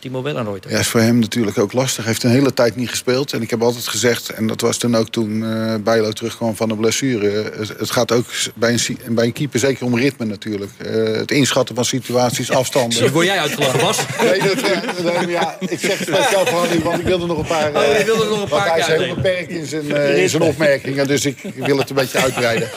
[0.00, 0.70] Timo Wellenreuter.
[0.70, 1.96] Ja, is voor hem natuurlijk ook lastig.
[1.96, 3.32] Hij heeft een hele tijd niet gespeeld.
[3.32, 6.68] En ik heb altijd gezegd, en dat was dan ook toen uh, Bijlo terugkwam van
[6.68, 7.52] de blessure...
[7.78, 10.70] het gaat ook bij een, bij een keeper zeker om ritme natuurlijk.
[10.86, 13.00] Uh, het inschatten van situaties, afstanden.
[13.00, 13.98] Dus word jij uitgelachen, Bas?
[14.20, 17.46] nee, dat, uh, ja, ik zeg het zelf gewoon niet, want ik wilde nog een
[17.46, 17.68] paar...
[17.68, 21.06] oh, je wilde nog een paar hij is heel beperkt in zijn, in zijn opmerkingen,
[21.06, 22.68] dus ik wil het een beetje uitbreiden.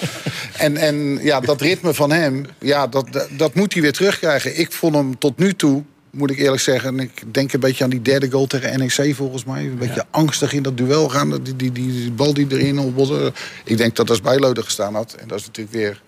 [0.57, 4.59] En, en ja, dat ritme van hem, ja, dat, dat, dat moet hij weer terugkrijgen.
[4.59, 5.83] Ik vond hem tot nu toe
[6.13, 7.00] moet ik eerlijk zeggen.
[7.00, 9.63] Ik denk een beetje aan die derde goal tegen NEC volgens mij.
[9.63, 10.05] Een beetje ja.
[10.12, 11.29] angstig in dat duel gaan.
[11.29, 13.34] Die, die, die, die bal die erin op.
[13.65, 15.13] Ik denk dat als Bijloden gestaan had.
[15.13, 16.02] En dat is natuurlijk weer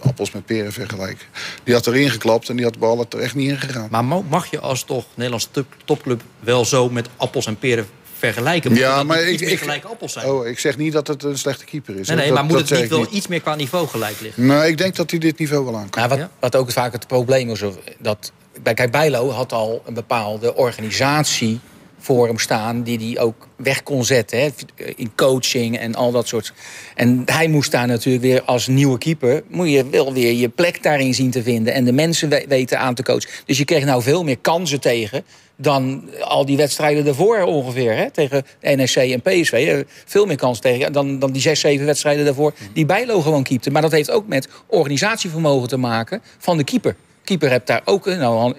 [0.00, 1.26] appels met peren vergelijken.
[1.64, 3.88] Die had erin geklapt en die had de bal er echt niet in gegaan.
[3.90, 5.48] Maar mag je als toch Nederlands
[5.84, 7.86] topclub wel zo met appels en peren
[8.18, 8.70] vergelijken?
[8.70, 10.26] Moet ja, maar ik, ik, gelijke appels zijn?
[10.26, 12.08] Oh, ik zeg niet dat het een slechte keeper is.
[12.08, 13.10] Nee, nee dat, maar moet dat het niet wel niet.
[13.10, 14.46] iets meer qua niveau gelijk liggen?
[14.46, 16.02] Nou, ik denk dat hij dit niveau wel aan kan.
[16.02, 17.62] Ja, wat, wat ook vaak het probleem is,
[17.98, 21.60] dat Kijk, Bijlo had al een bepaalde organisatie
[22.06, 22.82] voor hem staan...
[22.82, 24.48] die hij ook weg kon zetten hè,
[24.96, 26.52] in coaching en al dat soort.
[26.94, 29.42] En hij moest daar natuurlijk weer als nieuwe keeper...
[29.48, 31.74] moet je wel weer je plek daarin zien te vinden...
[31.74, 33.30] en de mensen weten aan te coachen.
[33.46, 35.24] Dus je kreeg nou veel meer kansen tegen...
[35.56, 37.96] dan al die wedstrijden daarvoor ongeveer.
[37.96, 39.84] Hè, tegen NEC en PSV.
[40.04, 42.54] Veel meer kansen tegen dan, dan die zes, zeven wedstrijden daarvoor...
[42.72, 43.70] die Bijlo gewoon keepte.
[43.70, 48.06] Maar dat heeft ook met organisatievermogen te maken van de keeper keeper hebt daar ook.
[48.06, 48.54] Nou,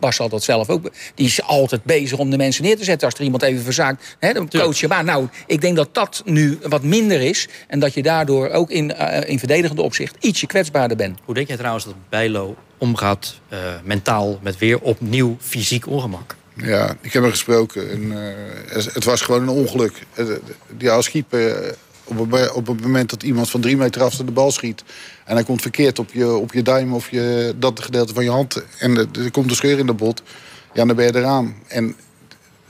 [0.00, 0.90] Bas zal dat zelf ook.
[1.14, 3.08] Die is altijd bezig om de mensen neer te zetten.
[3.08, 5.04] Als er iemand even verzaakt, hè, dan coach je maar.
[5.04, 7.48] Nou, ik denk dat dat nu wat minder is.
[7.68, 11.18] En dat je daardoor ook in, uh, in verdedigende opzicht ietsje kwetsbaarder bent.
[11.24, 16.36] Hoe denk jij trouwens dat Bijlo omgaat uh, mentaal met weer opnieuw fysiek ongemak?
[16.54, 17.90] Ja, ik heb hem gesproken.
[17.90, 19.92] En, uh, het was gewoon een ongeluk.
[20.76, 21.74] Die als keeper
[22.08, 24.82] op het, op het moment dat iemand van drie meter af de bal schiet...
[25.24, 28.30] en hij komt verkeerd op je, op je duim of je, dat gedeelte van je
[28.30, 28.62] hand...
[28.78, 30.22] en er komt een scheur in de bot,
[30.72, 31.56] ja, dan ben je eraan.
[31.66, 31.96] En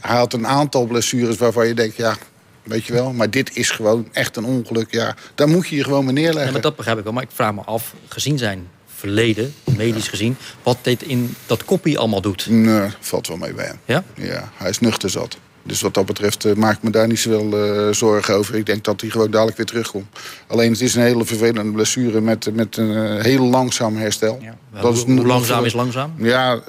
[0.01, 1.97] hij had een aantal blessures waarvan je denkt...
[1.97, 2.17] ja,
[2.63, 4.91] weet je wel, maar dit is gewoon echt een ongeluk.
[4.91, 6.47] Ja, daar moet je je gewoon mee neerleggen.
[6.47, 10.09] Ja, maar dat begrijp ik wel, maar ik vraag me af, gezien zijn verleden, medisch
[10.09, 10.37] gezien...
[10.63, 12.47] wat dit in dat koppie allemaal doet.
[12.49, 13.79] Nee, valt wel mee bij hem.
[13.85, 14.05] Ja?
[14.15, 15.39] Ja, hij is nuchter zat.
[15.69, 18.55] Dus wat dat betreft uh, maak ik me daar niet zoveel uh, zorgen over.
[18.55, 20.07] Ik denk dat hij gewoon dadelijk weer terugkomt.
[20.47, 24.39] Alleen het is een hele vervelende blessure met, met een uh, heel langzaam herstel.
[24.43, 26.13] Ja, dat hoe, is hoe langzaam is langzaam?
[26.17, 26.61] Ja,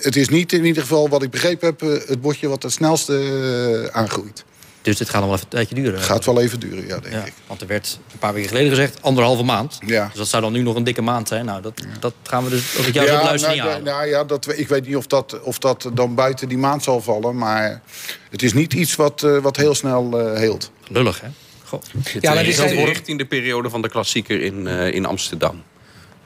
[0.00, 1.80] het is niet in ieder geval wat ik begrepen heb...
[2.08, 4.44] het bordje wat het snelste aangroeit.
[4.86, 6.00] Dus dit gaat nog wel even een tijdje duren.
[6.00, 7.32] Gaat wel even duren, ja, denk ja, ik.
[7.46, 9.78] Want er werd een paar weken geleden gezegd anderhalve maand.
[9.86, 10.06] Ja.
[10.06, 11.44] Dus dat zou dan nu nog een dikke maand zijn.
[11.44, 13.82] Nou, dat, dat gaan we dus, als ik jou ja, luister, nou, niet aan.
[13.82, 17.00] Nou, ja, dat, ik weet niet of dat, of dat dan buiten die maand zal
[17.00, 17.36] vallen.
[17.36, 17.82] Maar
[18.30, 20.70] het is niet iets wat, uh, wat heel snel uh, heelt.
[20.88, 21.28] Lullig, hè?
[21.64, 21.82] Goh.
[22.20, 25.62] Ja, maar dit is richting de periode van de klassieker in, uh, in Amsterdam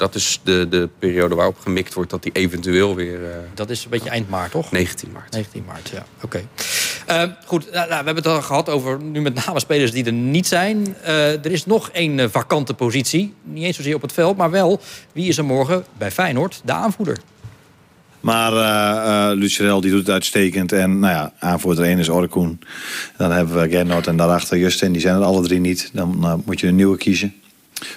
[0.00, 3.20] dat is de, de periode waarop gemikt wordt dat die eventueel weer...
[3.20, 4.70] Uh, dat is een beetje eind maart, toch?
[4.70, 5.32] 19 maart.
[5.32, 6.06] 19 maart, ja.
[6.16, 6.24] Oké.
[6.24, 6.46] Okay.
[7.10, 10.04] Uh, goed, nou, nou, we hebben het al gehad over nu met name spelers die
[10.04, 10.96] er niet zijn.
[11.02, 13.34] Uh, er is nog één vakante positie.
[13.42, 14.80] Niet eens zozeer op het veld, maar wel...
[15.12, 17.18] wie is er morgen bij Feyenoord de aanvoerder?
[18.20, 20.72] Maar uh, Lucerel die doet het uitstekend.
[20.72, 22.60] En nou ja, aanvoerder 1 is Orkoen.
[23.16, 24.92] Dan hebben we Gernot en daarachter Justin.
[24.92, 25.90] Die zijn er alle drie niet.
[25.92, 27.34] Dan moet je een nieuwe kiezen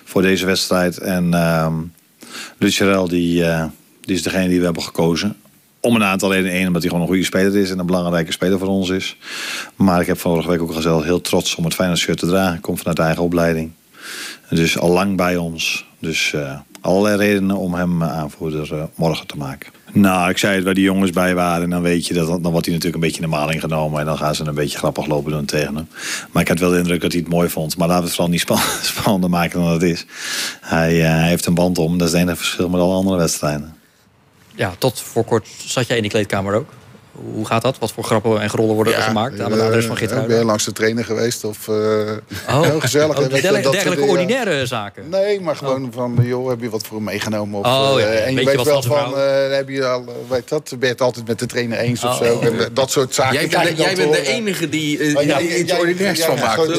[0.04, 0.98] voor deze wedstrijd.
[0.98, 1.68] En uh,
[3.08, 3.44] die,
[4.02, 5.36] die is degene die we hebben gekozen.
[5.86, 6.60] Om een aantal redenen.
[6.60, 9.18] Eén, omdat hij gewoon een goede speler is en een belangrijke speler voor ons is.
[9.76, 12.62] Maar ik heb vorige week ook gezegd, heel trots om het Feyenoord shirt te dragen.
[12.62, 13.72] Komt vanuit de eigen opleiding.
[14.50, 15.86] Dus al lang bij ons.
[16.00, 19.72] Dus uh, allerlei redenen om hem aanvoerder uh, morgen te maken.
[19.92, 21.64] Nou, ik zei het waar die jongens bij waren.
[21.64, 24.00] En dan weet je dat dan wordt hij natuurlijk een beetje in de maling genomen.
[24.00, 25.88] En dan gaan ze een beetje grappig lopen doen tegen hem.
[26.32, 27.78] Maar ik had wel de indruk dat hij het mooi vond.
[27.78, 28.46] Maar laten we het vooral niet
[28.96, 30.06] spannender maken dan het is.
[30.62, 31.98] Hij, hij heeft een band om.
[31.98, 33.82] Dat is het enige verschil met alle andere wedstrijden
[34.56, 36.70] ja, tot voor kort zat jij in die kleedkamer ook.
[37.14, 37.80] Hoe gaat dat?
[37.80, 40.30] Wat voor grappen en grollen worden er gemaakt aan de adres van Gitruiden?
[40.30, 41.44] Ben je langs de trainer geweest?
[41.44, 41.76] Of, uh,
[42.50, 43.18] oh, heel gezellig.
[43.18, 45.10] Oh, dergelijke, dergelijke ordinaire zaken?
[45.10, 45.90] Nee, maar gewoon oh.
[45.92, 47.60] van, joh, heb je wat voor hem meegenomen?
[47.60, 50.70] Of, oh, ja, uh, en je weet wel van, uh, heb je al, weet dat,
[50.70, 52.40] ben je het altijd met de trainer eens of zo?
[52.40, 53.50] En, dat soort zaken.
[53.50, 56.76] Jij, bent, jij bent de enige die, uh, ja, iets jij, ordinairs van maakt.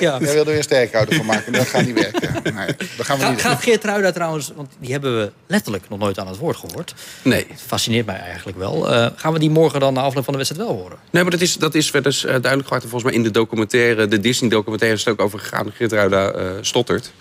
[0.00, 2.34] Jij wilde weer een sterkhouder van maken, dat gaat niet werken.
[2.56, 6.18] Nee, dat gaan we niet Gaat Geert trouwens, want die hebben we letterlijk nog nooit
[6.18, 6.94] aan het woord gehoord.
[7.22, 7.46] Nee.
[7.48, 8.88] Het fascineert mij eigenlijk wel.
[9.16, 10.98] Gaan we die morgen dan na afloop van de wedstrijd wel horen.
[11.10, 12.82] Nee, maar dat is, dat is wel uh, duidelijk gemaakt.
[12.82, 14.96] Volgens mij in de documentaire, de Disney-documentaire...
[14.96, 15.72] is het ook over gegaan.
[15.72, 17.12] Gertruida uh, stottert.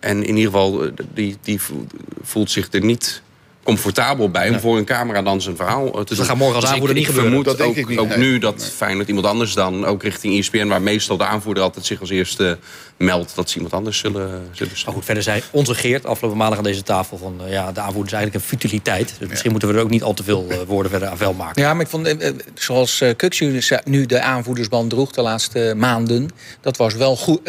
[0.00, 1.60] En in ieder geval, eh, die, die
[2.22, 3.22] voelt zich er niet
[3.66, 6.16] comfortabel bij om voor een camera dan zijn verhaal te doen.
[6.16, 7.42] Dat gaat morgen als dus aanvoerder niet gebeuren.
[7.42, 8.66] dat ook, ik niet, ook nu dat nee.
[8.66, 10.66] Feyenoord iemand anders dan, ook richting ESPN...
[10.66, 12.58] waar meestal de aanvoerder altijd zich als eerste
[12.96, 13.34] meldt...
[13.34, 16.64] dat ze iemand anders zullen, zullen Maar goed, verder zei onze Geert afgelopen maandag aan
[16.64, 17.18] deze tafel...
[17.18, 19.14] van uh, ja, de aanvoerder is eigenlijk een futiliteit.
[19.18, 21.32] Dus misschien moeten we er ook niet al te veel uh, woorden verder aan vuil
[21.32, 21.62] maken.
[21.62, 23.10] Ja, maar ik vond, uh, zoals uh,
[23.84, 26.30] nu de aanvoerdersband droeg de laatste maanden...
[26.60, 27.40] dat was wel goed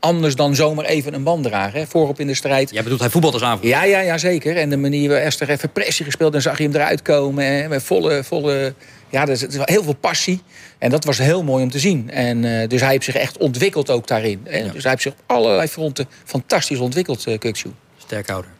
[0.00, 1.80] anders dan zomaar even een band dragen.
[1.80, 2.70] Hè, voorop in de strijd.
[2.70, 3.70] Jij bedoelt hij voetbal als aanvoerder?
[3.70, 4.56] Ja, ja, ja, zeker.
[4.56, 6.34] En de manier waar Esther even pressie gespeeld...
[6.34, 7.44] en zag je hem eruit komen.
[7.44, 8.74] Hè, met volle, volle...
[9.10, 10.42] Ja, er is, heel veel passie.
[10.78, 12.10] En dat was heel mooi om te zien.
[12.10, 14.40] En, uh, dus hij heeft zich echt ontwikkeld ook daarin.
[14.44, 14.72] Ja.
[14.72, 17.72] Dus hij heeft zich op allerlei fronten fantastisch ontwikkeld, uh, Kukshoe.
[17.96, 18.50] Sterkhouder.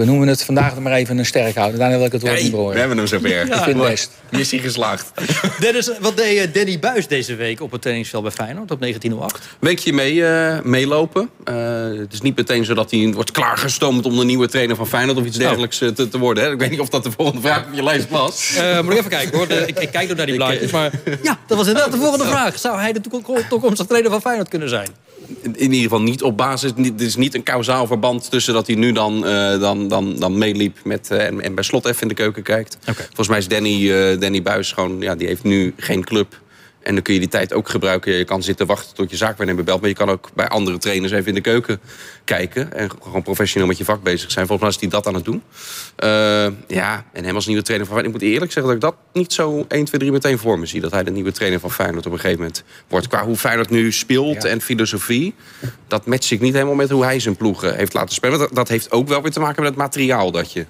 [0.00, 1.78] We noemen het vandaag maar even een sterk houden.
[1.78, 2.72] Daarna wil ik het woord niet horen.
[2.72, 3.46] We hebben hem zo weer.
[3.46, 4.10] Ja, ik vind het best.
[4.30, 5.12] Missie geslaagd.
[5.60, 9.56] Dennis, wat deed Danny Buis deze week op het trainingsveld bij Feyenoord op 1908?
[9.58, 11.30] Weekje mee, uh, meelopen.
[11.44, 11.54] Uh,
[11.98, 15.18] het is niet meteen zo dat hij wordt klaargestoomd om de nieuwe trainer van Feyenoord
[15.18, 15.42] of iets oh.
[15.42, 15.88] dergelijks oh.
[15.88, 16.44] te, te, worden.
[16.44, 16.52] Hè?
[16.52, 18.54] Ik weet niet of dat de volgende vraag op je lijst was.
[18.56, 19.48] Uh, moet ik even kijken hoor.
[19.48, 20.70] De, ik, ik, kijk nog naar die blaadjes.
[20.70, 20.90] Maar
[21.22, 22.58] ja, dat was inderdaad de volgende vraag.
[22.58, 23.00] Zou hij de
[23.48, 24.88] toekomstige trainer van Feyenoord kunnen zijn?
[25.42, 26.72] In ieder geval niet op basis.
[26.76, 30.38] Het is niet een kausaal verband tussen dat hij nu dan, uh, dan, dan, dan
[30.38, 32.76] meeliep met, uh, en, en, bij slot even in de keuken kijkt.
[32.80, 33.04] Okay.
[33.04, 36.40] Volgens mij is Danny, uh, Danny Buis gewoon, ja, die heeft nu geen club.
[36.82, 38.12] En dan kun je die tijd ook gebruiken.
[38.12, 39.80] Je kan zitten wachten tot je zaakwaarnemer belt.
[39.80, 41.80] Maar je kan ook bij andere trainers even in de keuken
[42.24, 42.72] kijken.
[42.72, 44.46] En gewoon professioneel met je vak bezig zijn.
[44.46, 45.42] Volgens mij is hij dat aan het doen.
[46.04, 48.22] Uh, ja, en hem als nieuwe trainer van Feyenoord.
[48.22, 50.66] Ik moet eerlijk zeggen dat ik dat niet zo 1, 2, 3 meteen voor me
[50.66, 50.80] zie.
[50.80, 53.06] Dat hij de nieuwe trainer van Feyenoord op een gegeven moment wordt.
[53.06, 54.48] Qua hoe Feyenoord nu speelt ja.
[54.48, 55.34] en filosofie.
[55.88, 58.38] Dat matcht ik niet helemaal met hoe hij zijn ploegen heeft laten spelen.
[58.38, 60.66] Dat, dat heeft ook wel weer te maken met het materiaal dat je,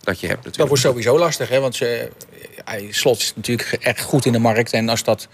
[0.00, 0.56] dat je hebt natuurlijk.
[0.56, 1.60] Dat wordt sowieso lastig, hè?
[1.60, 2.10] Want ze,
[2.90, 4.72] slot is natuurlijk echt goed in de markt.
[4.72, 5.28] En als dat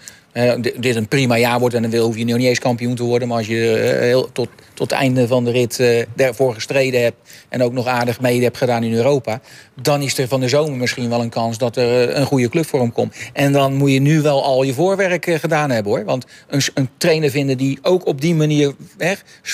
[0.77, 3.27] dit een prima jaar wordt, en dan wil, hoef je niet eens kampioen te worden.
[3.27, 7.15] Maar als je heel, tot, tot het einde van de rit uh, daarvoor gestreden hebt.
[7.49, 9.41] en ook nog aardig mede hebt gedaan in Europa.
[9.81, 12.65] dan is er van de zomer misschien wel een kans dat er een goede club
[12.65, 13.15] voor hem komt.
[13.33, 16.05] En dan moet je nu wel al je voorwerk gedaan hebben hoor.
[16.05, 18.73] Want een, een trainer vinden die ook op die manier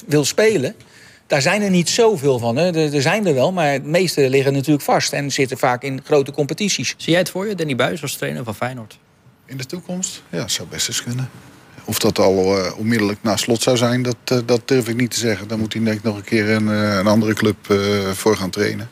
[0.08, 0.76] wil spelen.
[1.32, 2.56] Daar zijn er niet zoveel van.
[2.56, 2.66] Hè.
[2.66, 5.14] Er, er, zijn er wel, maar het meeste liggen natuurlijk vast...
[5.14, 6.94] en zitten vaak in grote competities.
[6.98, 9.00] Zie jij het voor je, Danny Buis als trainer van Feyenoord?
[9.46, 10.24] In de toekomst?
[10.30, 11.30] Ja, zou best eens kunnen.
[11.86, 15.12] Of dat al uh, onmiddellijk na slot zou zijn, dat, uh, dat durf ik niet
[15.12, 15.48] te zeggen.
[15.48, 17.58] Dan moet hij denk ik nog een keer een, uh, een andere club
[18.14, 18.90] voor gaan trainen.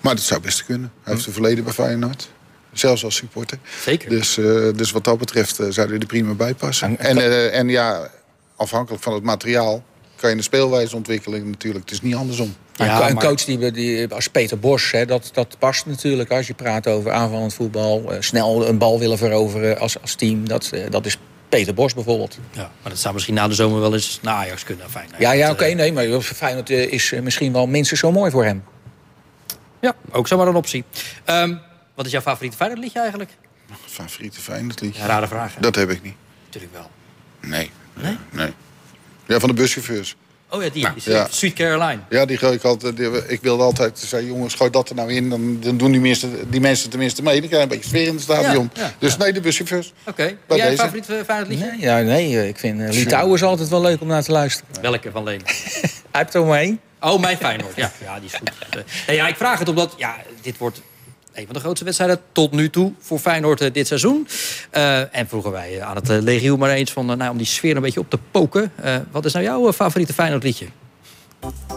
[0.00, 0.92] Maar dat zou best kunnen.
[1.02, 2.30] Hij heeft een verleden bij Feyenoord.
[2.72, 3.58] Zelfs als supporter.
[3.84, 4.10] Zeker.
[4.10, 4.34] Dus,
[4.76, 6.98] dus wat dat betreft zou hij er prima bij passen.
[6.98, 8.10] En, en, en ja,
[8.56, 9.84] afhankelijk van het materiaal
[10.22, 11.84] kan je een speelwijze ontwikkelen natuurlijk.
[11.84, 12.54] Het is niet andersom.
[12.74, 16.54] Ja, een coach die, die, als Peter Bos, hè, dat, dat past natuurlijk als je
[16.54, 18.12] praat over aanvallend voetbal.
[18.12, 20.48] Uh, snel een bal willen veroveren als, als team.
[20.48, 22.38] Dat, uh, dat is Peter Bos bijvoorbeeld.
[22.50, 24.90] Ja, maar dat zou misschien na de zomer wel eens naar Ajax kunnen.
[24.90, 28.44] Fijn, ja, ja oké, okay, nee, maar Feyenoord is misschien wel minstens zo mooi voor
[28.44, 28.64] hem.
[29.80, 30.84] Ja, ook zomaar een optie.
[31.26, 31.60] Um,
[31.94, 33.30] wat is jouw favoriete Feyenoord liedje eigenlijk?
[33.86, 35.00] Favoriete Feyenoord liedje?
[35.00, 35.54] Ja, rare vraag.
[35.54, 35.60] Hè?
[35.60, 36.14] Dat heb ik niet.
[36.44, 36.90] Natuurlijk wel.
[37.40, 37.70] Nee.
[37.94, 38.16] Nee?
[38.30, 38.52] Nee.
[39.26, 40.16] Ja, van de buschauffeurs.
[40.52, 40.82] Oh ja, die.
[40.82, 41.26] Nou, ja.
[41.30, 41.98] Sweet Caroline.
[42.08, 42.98] Ja, die gooi ik altijd.
[43.26, 45.30] ik wilde altijd zeggen, jongens, gooi dat er nou in.
[45.30, 47.40] Dan, dan doen die mensen, die mensen tenminste mee.
[47.40, 48.70] Dan krijg je een beetje sfeer in het stadion.
[48.74, 49.92] Ja, ja, dus nee, de buschauffeurs.
[50.06, 50.36] Oké.
[50.46, 50.58] Okay.
[50.58, 51.66] Jij favoriet Feyenoord liedje?
[51.66, 54.82] Nee, ja, nee, ik vind uh, Litouwen is altijd wel leuk om naar te luisteren.
[54.82, 55.42] Welke van Leen?
[56.12, 56.80] Hij heeft er maar één.
[57.00, 57.76] Oh, mijn Feyenoord.
[57.76, 58.50] Ja, ja die is goed.
[59.08, 60.80] Uh, ja, ik vraag het omdat, ja, dit wordt
[61.34, 64.28] een van de grootste wedstrijden tot nu toe voor Feyenoord eh, dit seizoen.
[64.70, 67.76] Eh, en vroegen wij aan het uh, legioen maar eens van, nou, om die sfeer
[67.76, 68.72] een beetje op te poken.
[69.10, 70.66] wat is nou jouw favoriete Feyenoord liedje?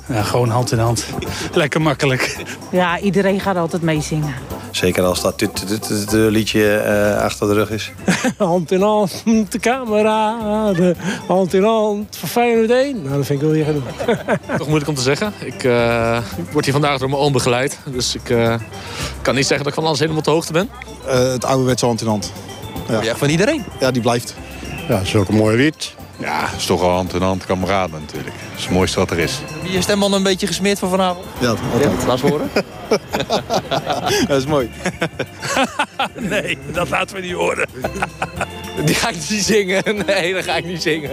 [0.08, 1.06] Ja, gewoon hand in hand.
[1.54, 2.38] Lekker makkelijk.
[2.72, 4.34] Ja, iedereen gaat altijd meezingen.
[4.72, 7.92] Zeker als dat dit liedje uh, achter de rug is.
[8.38, 10.98] hand in hand, de kameraden.
[11.28, 13.02] Hand in hand, voor Feyenoord 1.
[13.02, 14.18] Nou, dat vind ik wel weer genoeg.
[14.58, 15.34] Toch moeilijk om te zeggen.
[15.40, 16.20] Ik, uh,
[16.52, 17.80] word hier vandaag door mijn oom begeleid.
[17.86, 18.56] Dus ik uh,
[19.26, 20.70] kan niet zeggen dat ik van alles helemaal op de hoogte ben.
[21.06, 22.32] het ouderwetse hand in hand.
[22.90, 23.02] Ja.
[23.02, 23.16] ja.
[23.16, 23.64] van iedereen?
[23.80, 24.36] Ja, die blijft.
[24.88, 25.96] Ja, zulke mooie lied.
[26.18, 28.36] Ja, dat is toch al hand in hand kameraden natuurlijk.
[28.50, 29.40] Dat is het mooiste wat er is.
[29.46, 31.26] Heb je je stemman een beetje gesmeerd voor vanavond?
[31.40, 32.06] Ja, altijd.
[32.06, 32.50] laat eens horen.
[34.28, 34.70] dat is mooi.
[36.34, 37.70] nee, dat laten we niet horen.
[38.86, 39.84] Die ga ik niet zingen.
[40.06, 41.12] Nee, dat ga ik niet zingen.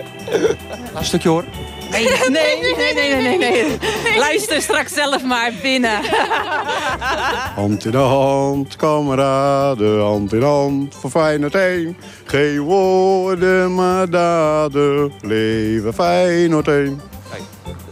[0.93, 1.49] Laat een stukje horen.
[1.93, 3.79] Nee, nee, nee, nee, nee, nee.
[4.25, 6.01] Luister straks zelf maar binnen.
[7.55, 11.97] Hand in hand, kameraden, hand in hand, voor Feyenoord 1.
[12.25, 17.01] Geen woorden, maar daden, leven Feyenoord 1.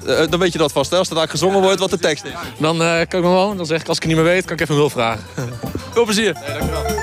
[0.07, 0.97] Uh, dan weet je dat vast, hè?
[0.97, 2.33] als er daar gezongen wordt wat de tekst is.
[2.59, 4.45] Dan uh, kan ik me gewoon, dan zeg ik als ik het niet meer weet,
[4.45, 5.25] kan ik even een hulp vragen.
[5.91, 6.33] Veel plezier.
[6.33, 7.00] Nee, dankjewel.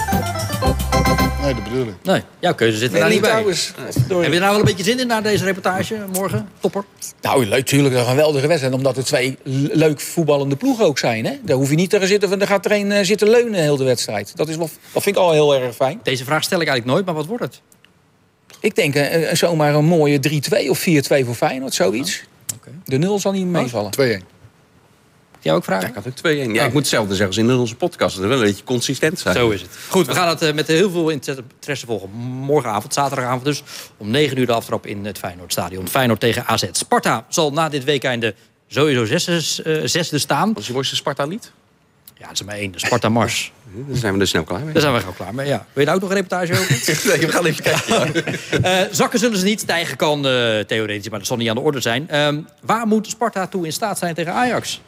[1.41, 1.93] Nee, dat bedoel ik.
[2.03, 3.29] Nee, jouw keuze zit er nee, niet bij.
[3.29, 3.73] Trouwens,
[4.07, 6.49] Heb je er nou wel een beetje zin in na deze reportage morgen?
[6.59, 6.83] Topper?
[7.21, 8.73] Nou, leuk, natuurlijk een geweldige wedstrijd.
[8.75, 9.37] Omdat er twee
[9.71, 11.25] leuk voetballende ploegen ook zijn.
[11.25, 11.33] Hè?
[11.41, 13.83] Daar hoef je niet te zitten, daar gaat er een uh, zitten leunen heel de
[13.83, 14.31] wedstrijd.
[14.35, 15.99] Dat, is wel, dat vind ik al heel erg fijn.
[16.03, 17.61] Deze vraag stel ik eigenlijk nooit, maar wat wordt het?
[18.59, 20.19] Ik denk uh, zomaar een mooie
[20.65, 22.23] 3-2 of 4-2 voor Feyenoord, zoiets.
[22.55, 22.73] Okay.
[22.85, 23.91] De nul zal niet meevallen.
[24.21, 24.36] 2-1
[25.47, 25.83] jij ook vragen?
[25.83, 26.51] Ja, ik had ook 2-1.
[26.51, 28.15] Ja, ik moet hetzelfde zeggen als in onze podcast.
[28.15, 29.35] Dat er wel een beetje consistent zijn.
[29.35, 29.69] Zo is het.
[29.89, 32.09] Goed, we gaan het uh, met heel veel interesse volgen.
[32.09, 33.63] Morgenavond, zaterdagavond dus.
[33.97, 35.87] Om 9 uur de aftrap in het Feyenoordstadion.
[35.87, 36.63] Feyenoord tegen AZ.
[36.71, 38.35] Sparta zal na dit weekende
[38.67, 40.47] sowieso zesde, uh, zesde staan.
[40.47, 41.51] Wat is je mooiste Sparta-lied?
[42.19, 42.71] Ja, dat is maar één.
[42.71, 43.51] De Sparta Mars.
[43.87, 44.73] Daar zijn we er snel klaar mee.
[44.73, 45.65] Daar zijn we gauw klaar mee, ja.
[45.73, 46.69] Wil je daar ook nog een reportage over?
[47.09, 48.23] nee, we gaan even kijken.
[48.63, 49.59] uh, zakken zullen ze niet.
[49.59, 52.07] Stijgen kan uh, theoretisch, maar dat zal niet aan de orde zijn.
[52.11, 52.27] Uh,
[52.61, 54.81] waar moet Sparta toe in staat zijn tegen Ajax?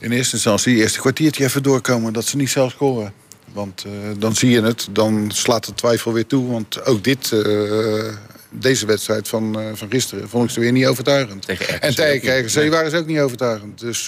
[0.00, 3.12] In eerste instantie, eerste kwartiertje even doorkomen dat ze niet zelf scoren.
[3.52, 6.50] Want uh, dan zie je het, dan slaat de twijfel weer toe.
[6.50, 8.14] Want ook dit, uh,
[8.50, 11.46] deze wedstrijd van, uh, van gisteren vond ik ze weer niet overtuigend.
[11.46, 12.70] Tegen RKC en tegen RKC nee.
[12.70, 13.80] waren ze ook niet overtuigend.
[13.80, 14.04] Dus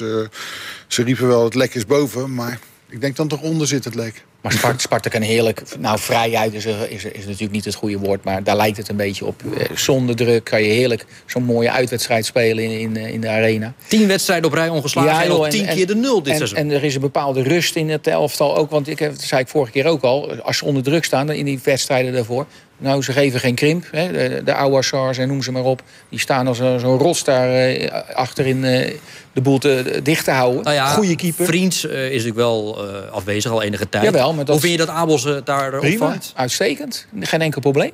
[0.87, 3.94] ze riepen wel het lek is boven, maar ik denk dan toch onder zit het
[3.94, 4.24] lek.
[4.42, 5.62] Maar Sparta, Sparta kan heerlijk...
[5.78, 8.24] Nou, vrijheid is, is, is natuurlijk niet het goede woord...
[8.24, 9.42] maar daar lijkt het een beetje op.
[9.57, 13.74] Eh, zonder druk kan je heerlijk zo'n mooie uitwedstrijd spelen in, in, in de arena.
[13.87, 16.59] Tien wedstrijden op rij ongeslagen ja, joh, en, tien keer de nul dit en, seizoen.
[16.59, 18.70] En er is een bepaalde rust in het elftal ook.
[18.70, 20.35] Want ik heb, dat zei ik vorige keer ook al...
[20.42, 22.46] als ze onder druk staan in die wedstrijden daarvoor...
[22.82, 23.84] Nou, ze geven geen krimp.
[23.90, 24.12] Hè.
[24.12, 25.82] De, de Ouassars en noem ze maar op.
[26.08, 28.94] Die staan als zo'n rots daar eh, achterin eh,
[29.32, 30.62] de boel te, dicht te houden.
[30.62, 31.46] Nou ja, Goeie keeper.
[31.46, 34.04] Vriends uh, is natuurlijk wel afwezig al enige tijd.
[34.04, 34.54] Jawel, maar dat...
[34.54, 36.32] Hoe vind je dat Abels daar Prima, opvangt?
[36.36, 37.06] uitstekend.
[37.20, 37.92] Geen enkel probleem.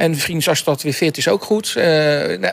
[0.00, 1.74] En Vriends, als dat weer fit is, ook goed.
[1.76, 1.84] Uh,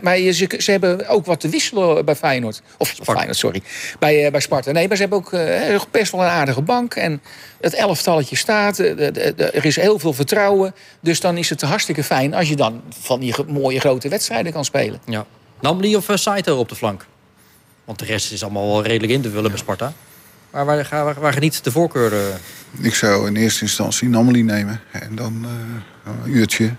[0.02, 2.62] maar ze, ze, hebben ook wat te wisselen bij Feyenoord.
[2.78, 3.14] Of Sparta.
[3.14, 3.62] Feyenoord, sorry.
[4.00, 4.72] Bij, uh, bij Sparta.
[4.72, 6.94] Nee, maar ze hebben ook uh, best wel een aardige bank.
[6.94, 7.22] En
[7.62, 8.80] het elftalletje staat.
[8.80, 10.76] er is heel veel vertrouwen.
[11.00, 14.66] Dus dan is het hartstikke fijn als je dan van die mooie grote wedstrijden kan
[14.66, 15.00] spelen.
[15.06, 15.26] Ja.
[15.62, 17.06] Namli of Saito op de flank?
[17.86, 19.94] Want de rest is allemaal wel redelijk in te vullen bij Sparta.
[20.52, 22.40] Maar waar, waar, waar, waar geniet de voorkeur?
[22.82, 24.82] Ik zou in eerste instantie Namli nemen.
[24.92, 25.46] En dan
[26.06, 26.76] een uurtje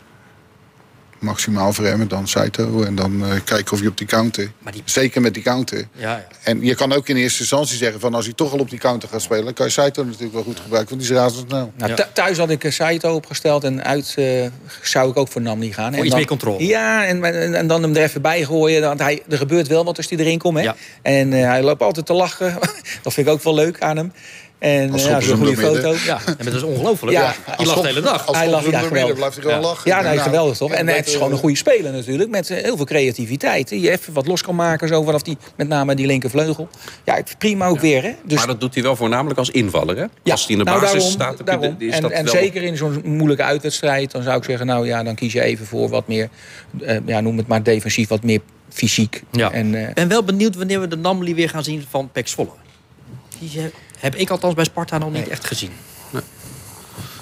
[1.18, 2.83] maximaal verremmen, dan Saito.
[2.83, 4.50] En dan uh, kijken of je op die counter...
[4.70, 4.83] Die...
[4.85, 5.78] Zeker met die counter.
[5.92, 6.26] Ja, ja.
[6.42, 8.00] En je kan ook in eerste instantie zeggen...
[8.00, 9.44] van als hij toch al op die counter gaat spelen...
[9.44, 11.72] dan kan je Saito natuurlijk wel goed gebruiken, want die is razendsnel.
[11.76, 12.09] Nou, ja.
[12.12, 14.46] Thuis had ik Saito opgesteld en uit uh,
[14.83, 15.88] zou ik ook voor Namni gaan.
[15.88, 16.66] Voor en iets dan, meer controle.
[16.66, 18.83] Ja, en, en, en, dan hem er even bij gooien.
[18.83, 20.59] Want hij, er gebeurt wel wat als hij erin komt.
[20.59, 20.70] Hè?
[21.02, 22.59] En uh, hij loopt altijd te lachen.
[23.02, 24.12] dat vind ik ook wel leuk aan hem.
[24.59, 25.94] En als ja, zo'n goede foto.
[26.05, 27.16] Ja, en dat is ongelooflijk.
[27.16, 28.27] Ja, hij lacht de hele dag.
[28.27, 29.90] Als hij lacht ja, midden blijft hij gewoon lachen.
[29.90, 30.73] Ja, nee, geweldig toch?
[30.73, 32.31] En het is gewoon een goede speler natuurlijk.
[32.31, 33.68] Met heel veel creativiteit.
[33.68, 34.88] Die even wat los kan maken.
[34.88, 36.68] Zo vanaf die, met name die linkervleugel.
[37.05, 38.03] Ja, prima ook weer.
[38.03, 38.14] Hè?
[38.25, 38.38] Dus...
[38.38, 39.97] Maar dat doet hij wel voornamelijk als invaller.
[39.97, 40.05] Hè?
[40.23, 41.47] Ja, als hij in de nou, basis daarom, staat.
[41.47, 41.77] Daarom.
[41.79, 42.35] Is en dat en wel...
[42.35, 44.11] zeker in zo'n moeilijke uitwedstrijd.
[44.11, 46.29] Dan zou ik zeggen, nou ja, dan kies je even voor wat meer.
[46.81, 49.23] Uh, ja, noem het maar defensief, wat meer fysiek.
[49.31, 49.53] Ja.
[49.53, 52.51] En, uh, ben wel benieuwd wanneer we de Namely weer gaan zien van Pek Zwolle.
[53.38, 53.51] Die
[53.98, 55.30] heb ik althans bij Sparta nog niet nee.
[55.30, 55.72] echt gezien.
[56.11, 56.22] Nee.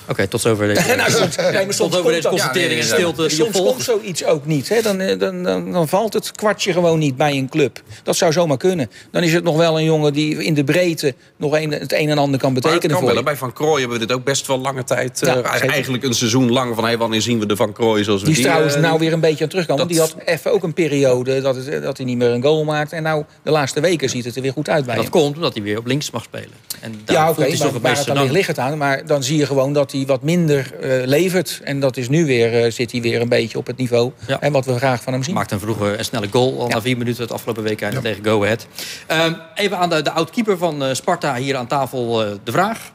[0.09, 2.31] Oké, tot zover deze, Nou, soms, nee, maar soms tot over deze dat.
[2.31, 3.83] constatering Ja, nee, stilte die je Soms komt volgt.
[3.83, 4.69] zoiets ook niet.
[4.69, 4.83] Hè?
[4.83, 7.83] Dan, eh, dan, dan, dan valt het kwartje gewoon niet bij een club.
[8.03, 8.90] Dat zou zomaar kunnen.
[9.11, 12.09] Dan is het nog wel een jongen die in de breedte nog een, het een
[12.11, 13.19] en ander kan Maar het betekenen kan voor wel.
[13.19, 13.23] je.
[13.25, 15.23] Bij Van Krooi hebben we dit ook best wel lange tijd.
[15.23, 18.21] eh, Ja, eigenlijk- een seizoen lang van hey, wanneer zien we de Van Krooi zoals
[18.21, 19.88] we Die die, is trouwens eh, nou weer een beetje aan terugkomen.
[19.88, 22.42] dat- Want die had even ook een periode dat, het, dat hij niet meer een
[22.42, 22.92] goal maakt.
[22.92, 25.12] En nou, de laatste weken ziet het er weer goed uit bij Dat hem.
[25.12, 26.51] komt omdat hij weer op links mag spelen.
[26.81, 28.31] En daar Ja, oké, zich maar dan weer dan.
[28.31, 28.79] ligt het aan.
[28.79, 31.61] Maar dan zie je gewoon dat hij wat minder eh, levert.
[31.64, 34.12] En dat is nu weer, eh, zit hij weer een beetje op het niveau.
[34.26, 34.40] Ja.
[34.40, 35.35] En wat we graag van hem zien.
[35.35, 38.42] Maakt een vroege en snelle goal al na vier minuten het afgelopen week tegen Go
[38.42, 38.66] Ahead.
[39.06, 42.90] Ehm, even aan de, de oud-keeper van eh, Sparta hier aan tafel eh, de vraag.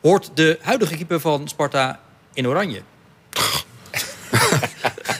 [0.00, 2.00] Hoort de huidige keeper van Sparta
[2.32, 2.80] in oranje?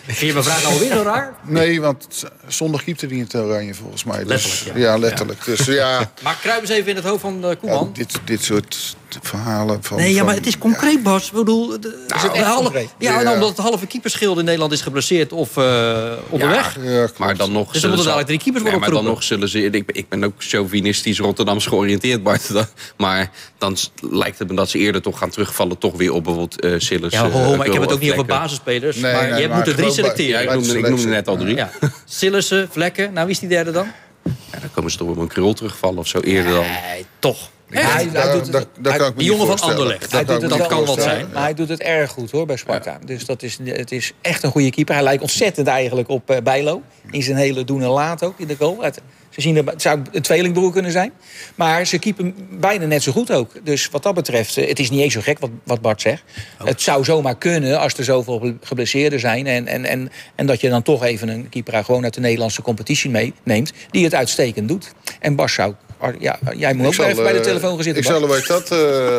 [0.06, 1.34] Vind je mijn vraag nou weer zo raar?
[1.42, 4.24] Nee, want zondag keepte hij in het oranje volgens mij.
[4.24, 4.84] Dus, Letterlijk, ja.
[4.92, 4.98] ja.
[4.98, 5.44] letterlijk.
[5.44, 7.90] Dus ja, Maar kruip eens even in het hoofd van eh, ja, Koeman.
[7.92, 9.96] dit, dit soort verhalen van...
[9.96, 11.26] Nee, ja, maar het is concreet, Bas.
[11.26, 12.78] Ik bedoel, de, Is het halve-?
[12.78, 13.22] Ja, Ja.
[13.22, 16.76] nou, omdat het halve keeperschild in Nederland is geblesseerd of eh, onderweg.
[16.82, 17.08] Ja.
[17.16, 17.64] Maar dan nog.
[17.66, 19.62] Dus er zullen moeten ze- dadelijk drie keepers Nee, worden maar dan nog zullen ze.
[19.62, 22.52] Ik, ben- ik ben ook chauvinistisch Rotterdams georiënteerd, Bart.
[22.52, 22.66] Dan-
[22.96, 25.78] Maar dan lijkt het me dat ze eerder toch gaan terugvallen.
[25.78, 27.12] Toch weer op bijvoorbeeld eh Sillis.
[27.12, 28.96] Ja, ho, ho, eh, maar ik heb het ook niet over basisspelers.
[28.96, 30.42] Nee, maar nee, je hebt maar moeten drie selecteren.
[30.42, 31.54] Ja, ik noemde, ik noemde net al drie.
[31.56, 31.70] Ja.
[32.04, 33.12] Sillissen, Vlekken.
[33.12, 33.86] Nou, wie is die derde dan?
[34.24, 36.64] Ja, dan komen ze toch op een krul terugvallen of zo eerder dan.
[36.90, 37.48] Nee, toch.
[37.70, 39.60] Hij, doet het- die jongen van.
[39.70, 40.10] Anderlecht.
[40.48, 41.26] Dat kan wat zijn.
[41.32, 42.98] Maar hij doet het erg goed hoor bij Sparta.
[43.04, 44.94] Dus dat is, het is echt een goede keeper.
[44.94, 46.82] Hij lijkt ontzettend eigenlijk op eh, Bijlo.
[47.10, 48.82] In zijn hele doen en laat ook in de goal.
[48.82, 49.00] Het,
[49.30, 51.12] ze zien er, het zou een tweelingbroer kunnen zijn.
[51.54, 53.52] Maar ze keepen bijna net zo goed ook.
[53.64, 56.22] Dus wat dat betreft, eh, het is niet eens zo gek wat, wat Bart zegt.
[56.64, 59.46] Het zou zomaar kunnen als er zoveel geblesseerden zijn.
[59.46, 62.62] En, en, en, en dat je dan toch even een keeper gewoon uit de Nederlandse
[62.62, 63.72] competitie meeneemt.
[63.90, 64.92] Die het uitstekend doet.
[65.20, 65.74] En Bas zou...
[66.18, 68.02] Ja, jij moet ook Ik maar zal, even bij de eh, telefoon gaan zitten.
[68.02, 68.78] Ik zal, weet dat, eh,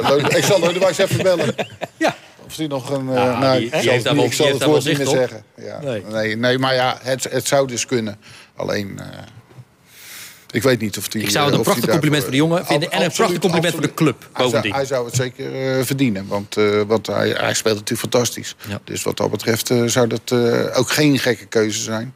[0.10, 0.70] Lode- ik zal
[1.06, 1.56] even bellen.
[1.98, 2.15] Ja.
[2.46, 3.08] Of die nog een...
[3.10, 5.44] eh Nou, nou, die- ik die zal ik zal het woord niet meer zeggen.
[5.56, 5.80] Ja.
[5.82, 6.04] Nee.
[6.12, 6.36] Nee.
[6.38, 8.18] Nee, maar ja, het, het zou dus kunnen.
[8.56, 9.06] Alleen, eh,
[10.52, 11.22] ik weet niet of die...
[11.22, 12.92] Ik zou het een prachtig compliment voor de jongen vinden.
[12.92, 14.30] En een Absoluut, prachtig compliment voor de club.
[14.34, 16.28] Hij zou, hij zou het zeker eh, verdienen.
[16.28, 18.56] Want, eh, want hij, hij speelt natuurlijk fantastisch.
[18.68, 18.80] Ja.
[18.84, 22.13] Dus wat dat betreft zou dat eh, ook geen gekke keuze zijn.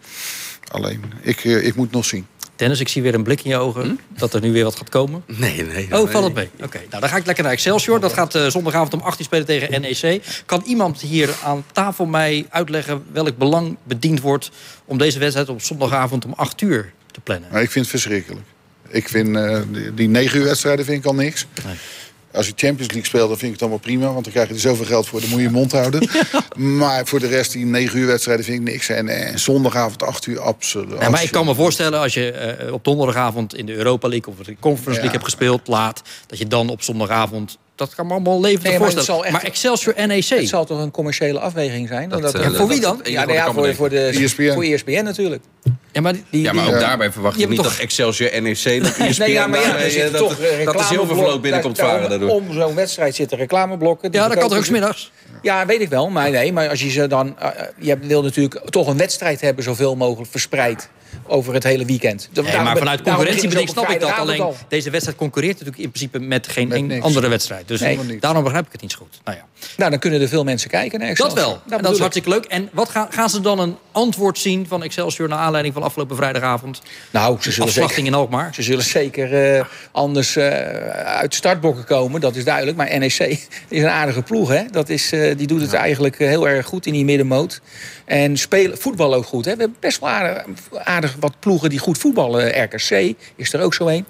[0.72, 2.28] Alleen, ik, ik moet nog zien.
[2.64, 4.90] Dennis, ik zie weer een blik in je ogen dat er nu weer wat gaat
[4.90, 5.24] komen.
[5.26, 6.00] Nee, nee.
[6.00, 6.50] Oh, valt het mee?
[6.62, 8.00] Oké, nou dan ga ik lekker naar Excelsior.
[8.00, 10.22] Dat gaat eh, zondagavond om 18 spelen tegen NEC.
[10.46, 14.52] Kan iemand hier aan tafel mij uitleggen welk belang bediend wordt...
[14.86, 17.50] om deze wedstrijd op zondagavond om 8 uur te plannen?
[17.52, 18.46] Maar ik vind het verschrikkelijk.
[18.88, 21.46] Ik vind eh, die, die negen uur wedstrijden vind ik al niks.
[21.66, 21.76] Nee.
[22.34, 24.12] Als je Champions League speelt, dan vind ik het allemaal prima.
[24.12, 26.10] Want dan krijg je er zoveel geld voor, dan moet je je mond houden.
[26.58, 28.90] Maar voor de rest, die negen uur wedstrijden vind ik niks.
[28.90, 31.00] En, en zondagavond acht uur, absoluut.
[31.00, 34.34] Ja, maar ik kan me voorstellen als je eh, op donderdagavond in de Europa League
[34.34, 35.12] of de Conference League Ja.
[35.12, 37.58] hebt gespeeld, laat, dat je dan op zondagavond.
[37.76, 39.22] Dat kan me allemaal levendig Nee, maar voorstellen.
[39.32, 40.26] Maar, echt- Excelsior NEC.
[40.30, 42.10] Het zal toch een commerciële afweging zijn?
[42.10, 43.00] Dat, Dat, eh, voor wie dan?
[43.04, 44.54] ja, nou ja, voor, de, ESPN.
[44.54, 45.44] voor ESPN natuurlijk.
[45.94, 48.84] Ja, maar die, Ja, maar ook daarbij verwacht Je ik niet toch- dat Excelsior NEC...
[48.84, 50.86] Dat Nee, ja, maar ja, er eh, dat, toch dat de reclameblokken.
[50.96, 52.30] zilvervloot binnenkomt Daar- varen daardoor.
[52.30, 54.12] Om zo'n wedstrijd zitten reclameblokken.
[54.12, 55.12] Ja, dat kan toch ook smiddags?
[55.42, 56.10] Ja, weet ik wel.
[56.10, 57.40] Maar nee, maar als je ze dan...
[57.40, 59.64] eh, je wil natuurlijk toch een wedstrijd hebben...
[59.64, 60.90] zoveel mogelijk verspreid
[61.28, 62.30] over het hele weekend.
[62.34, 64.12] Nee, Daarom- maar vanuit beginnen snap ik dat.
[64.18, 67.68] Alleen deze wedstrijd concurreert natuurlijk in principe met geen Met een andere wedstrijd.
[67.68, 68.18] Dus Nee.
[68.20, 69.20] daarom begrijp ik het niet zo goed.
[69.24, 69.46] Nou ja.
[69.78, 71.46] Nou, dan kunnen er veel mensen kijken naar Dat Excelsior.
[71.48, 71.54] wel.
[71.56, 72.02] En dat bedoel is ik.
[72.02, 72.46] hartstikke leuk.
[72.46, 75.28] En wat gaan, gaan ze dan een antwoord zien van Excelsior...
[75.30, 76.82] naar aanleiding van afgelopen vrijdagavond?
[77.12, 78.54] Nou, ze zullen zeker, in Alkmaar.
[78.54, 80.46] ze zullen zeker eh, anders eh,
[81.06, 82.22] uit de startblokken komen.
[82.22, 82.78] Dat is duidelijk.
[82.78, 83.20] Maar NEC
[83.68, 84.50] is een aardige ploeg.
[84.50, 84.64] Hè?
[84.72, 87.62] Dat is, eh, die doet het eigenlijk heel erg goed in die middenmoot.
[88.06, 89.46] En spelen, voetbal ook goed.
[89.46, 89.54] Hè?
[89.56, 90.44] We hebben best wel aardig,
[90.84, 92.64] aardig wat ploegen die goed voetballen.
[92.64, 94.06] RKC is er ook zo een.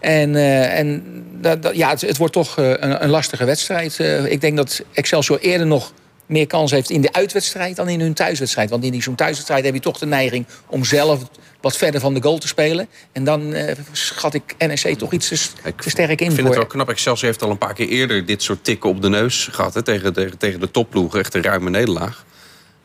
[0.00, 0.36] En,
[0.70, 1.02] en
[1.40, 3.98] dat, dat- ja, het, het wordt toch een, een lastige wedstrijd.
[4.28, 5.92] Ik denk dat Excelsior eerder nog
[6.26, 8.70] meer kans heeft in de uitwedstrijd dan in hun thuiswedstrijd.
[8.70, 11.22] Want in die- zo'n thuiswedstrijd heb je toch de neiging om zelf
[11.60, 12.88] wat verder van de goal te spelen.
[13.12, 16.46] En dan eh, schat ik NEC toch iets te, sterk in Ik vind voor.
[16.46, 16.88] het wel knap.
[16.88, 19.74] Excelsior heeft al een paar keer eerder dit soort tikken op de neus gehad.
[19.74, 21.20] Hè, tegen, tegen, tegen de topploegen.
[21.20, 22.24] Echt een ruime nederlaag.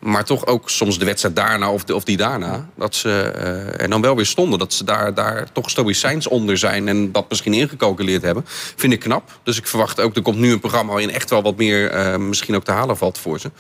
[0.01, 2.69] Maar toch ook soms de wedstrijd daarna of, of die daarna.
[2.75, 4.59] Dat ze, eh, en dan wel weer stonden.
[4.59, 6.87] Dat ze daar, daar toch stoïcijns onder zijn.
[6.87, 8.43] En dat misschien ingecalculeerd hebben.
[8.75, 9.39] Vind ik knap.
[9.43, 12.17] Dus ik verwacht ook, er komt nu een programma waarin echt wel wat meer eh,
[12.17, 13.51] misschien ook te halen valt voor ze.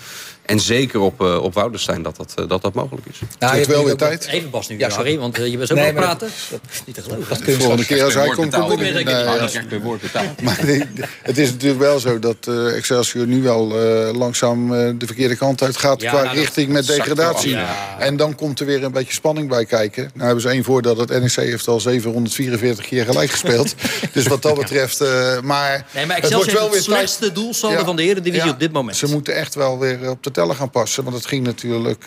[0.51, 3.19] En zeker op, uh, op Woudenstein dat dat, uh, dat dat mogelijk is.
[3.39, 4.25] Nou, je hebt wel weer tijd.
[4.25, 6.29] Even Bas nu, ja, sorry, want uh, je bent zo nee, aan het praten.
[6.49, 7.29] Dat, dat, niet te geloven.
[7.29, 8.51] Dat kun je volgende keer als hij komt...
[10.41, 10.59] Maar
[11.21, 15.35] het is natuurlijk wel zo dat uh, Excelsior nu wel uh, langzaam uh, de verkeerde
[15.35, 16.01] kant uit gaat...
[16.01, 17.51] Ja, qua nou, richting met degradatie.
[17.51, 17.95] Ja.
[17.99, 20.03] En dan komt er weer een beetje spanning bij kijken.
[20.13, 23.75] Nou hebben ze één voordeel, dat NEC heeft al 744 keer gelijk gespeeld.
[24.13, 24.99] dus wat dat betreft...
[25.43, 27.35] maar, nee, maar het wordt wel weer het slechtste tijd...
[27.35, 28.97] doelsaldo ja, van de Eredivisie op dit moment.
[28.97, 31.03] Ze moeten echt wel weer op de gaan passen.
[31.03, 32.03] Want het ging natuurlijk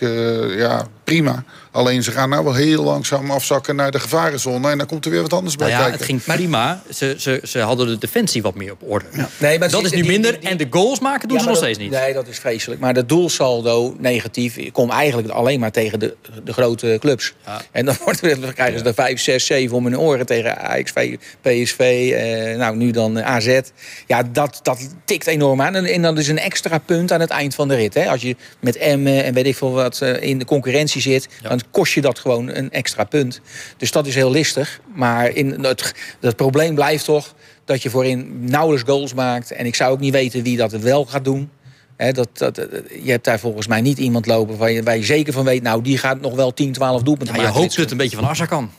[0.57, 1.45] ja, prima.
[1.71, 4.71] Alleen ze gaan nou wel heel langzaam afzakken naar de gevarenzone.
[4.71, 6.07] En dan komt er weer wat anders bij nou ja, kijken.
[6.07, 6.83] Het ging prima.
[6.95, 9.05] Ze, ze, ze hadden de defensie wat meer op orde.
[9.13, 9.29] Ja.
[9.39, 10.31] Nee, maar dat is nu die, minder.
[10.31, 12.01] Die, die, en de goals maken doen ja, ze nog dat, steeds niet.
[12.01, 12.81] Nee, dat is vreselijk.
[12.81, 17.35] Maar de doelsaldo negatief komt eigenlijk alleen maar tegen de, de grote clubs.
[17.47, 17.61] Ja.
[17.71, 20.93] En dan, wordt, dan krijgen ze er 5, 6, 7 om hun oren tegen Ajax,
[21.41, 23.61] PSV, eh, nou nu dan AZ.
[24.07, 25.75] Ja, dat, dat tikt enorm aan.
[25.75, 27.95] En, en dat is een extra punt aan het eind van de rit.
[27.95, 28.11] Hè.
[28.15, 31.93] Als je met M en weet ik veel wat in de concurrentie zit, dan kost
[31.93, 33.41] je dat gewoon een extra punt.
[33.77, 34.81] Dus dat is heel listig.
[34.95, 37.35] Maar in het, het probleem blijft toch
[37.65, 39.53] dat je voorin nauwelijks goals maakt.
[39.53, 41.51] En ik zou ook niet weten wie dat wel gaat doen.
[41.97, 42.57] He, dat, dat,
[43.03, 45.63] je hebt daar volgens mij niet iemand lopen waar je, waar je zeker van weet...
[45.63, 47.55] nou, die gaat nog wel 10, 12 doelpunten ja, maken.
[47.55, 48.71] Je hoopt het een beetje van Assa kan.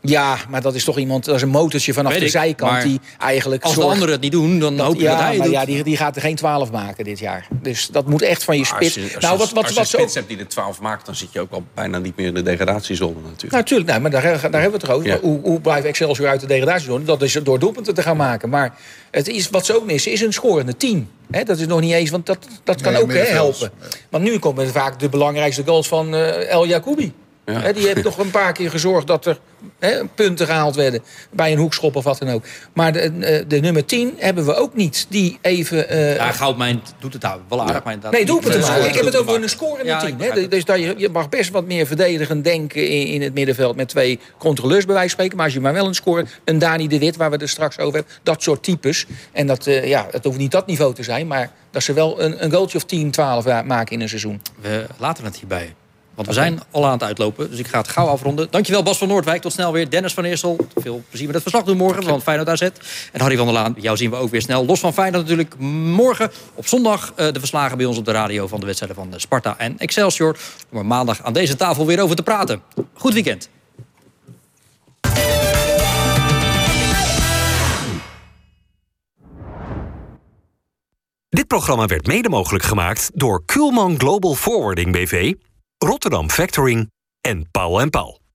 [0.00, 2.82] Ja, maar dat is toch iemand, dat is een motortje vanaf Weet de ik, zijkant
[2.82, 3.62] die eigenlijk.
[3.62, 5.46] Als de zorgt anderen het niet doen, dan hoop je ja, dat hij het maar
[5.46, 5.56] doet.
[5.56, 7.48] ja, die, die gaat er geen 12 maken dit jaar.
[7.62, 8.94] Dus dat moet echt van je Maar als spits.
[9.08, 10.80] je, als nou, je, wat, wat, als je wat ook spits hebt die de 12
[10.80, 11.06] maakt...
[11.06, 13.52] dan zit je ook al bijna niet meer in de degradatiezone natuurlijk.
[13.52, 15.08] Natuurlijk, nou, maar daar, daar hebben we het toch over.
[15.08, 15.18] Ja.
[15.20, 17.04] Hoe, hoe blijft Excelsior uit de degradatiezone?
[17.04, 18.48] Dat is door doelpunten te gaan maken.
[18.48, 18.78] Maar
[19.10, 21.08] het is, wat ze ook missen is een scorende 10.
[21.30, 23.70] Hè, dat is nog niet eens, want dat, dat kan Nee, ook helpen.
[24.10, 27.12] Want nu komen vaak de belangrijkste goals van eh, El Jacoubi.
[27.52, 27.60] Ja.
[27.60, 29.38] Hè, die heeft toch een paar keer gezorgd dat er
[29.78, 31.02] hè, punten gehaald werden.
[31.30, 32.44] Bij een hoekschop of wat dan ook.
[32.72, 35.06] Maar de, eh, de nummer 10 hebben we ook niet.
[35.08, 35.88] Die even...
[35.88, 37.84] eh, Ja, Goudmijn doet het daar wel aardig.
[37.84, 38.86] Maar inderdaad Nee, niet doelpunten met- maken.
[38.88, 40.10] Ik heb het over een Ja, team.
[40.10, 40.16] Hè?
[40.16, 40.50] begrijp het.
[40.50, 43.76] Dus dat je, je mag best wat meer verdedigend denken in, in het middenveld...
[43.76, 45.36] met twee controleurs bij wijze van spreken.
[45.36, 46.24] Maar als je maar wel een score...
[46.44, 48.12] een Dani de Wit, waar we het er straks over hebben...
[48.22, 49.06] dat soort types.
[49.32, 51.26] En dat, eh, ja, het hoeft niet dat niveau te zijn...
[51.26, 54.42] maar dat ze wel een, een goaltje of 10, 12 wa- maken in een seizoen.
[54.60, 55.74] We laten het hierbij.
[56.18, 58.46] Want we zijn al aan het uitlopen, dus ik ga het gauw afronden.
[58.50, 59.90] Dankjewel Bas van Noordwijk, tot snel weer.
[59.90, 62.62] Dennis van Eersel, veel plezier met het verslag doen morgen van Feyenoord AZ.
[63.12, 64.66] En Harry van der Laan, jou zien we ook weer snel.
[64.66, 68.46] Los van Feyenoord natuurlijk morgen op zondag eh, de verslagen bij ons op de radio...
[68.46, 70.36] van de wedstrijden van Sparta en Excelsior.
[70.70, 72.62] Om er maandag aan deze tafel weer over te praten.
[72.94, 73.48] Goed weekend.
[81.28, 85.34] Dit programma werd mede mogelijk gemaakt door Kuhlman Global Forwarding BV,
[85.80, 86.88] Rotterdam Factoring
[87.22, 88.27] en Paul en Paul.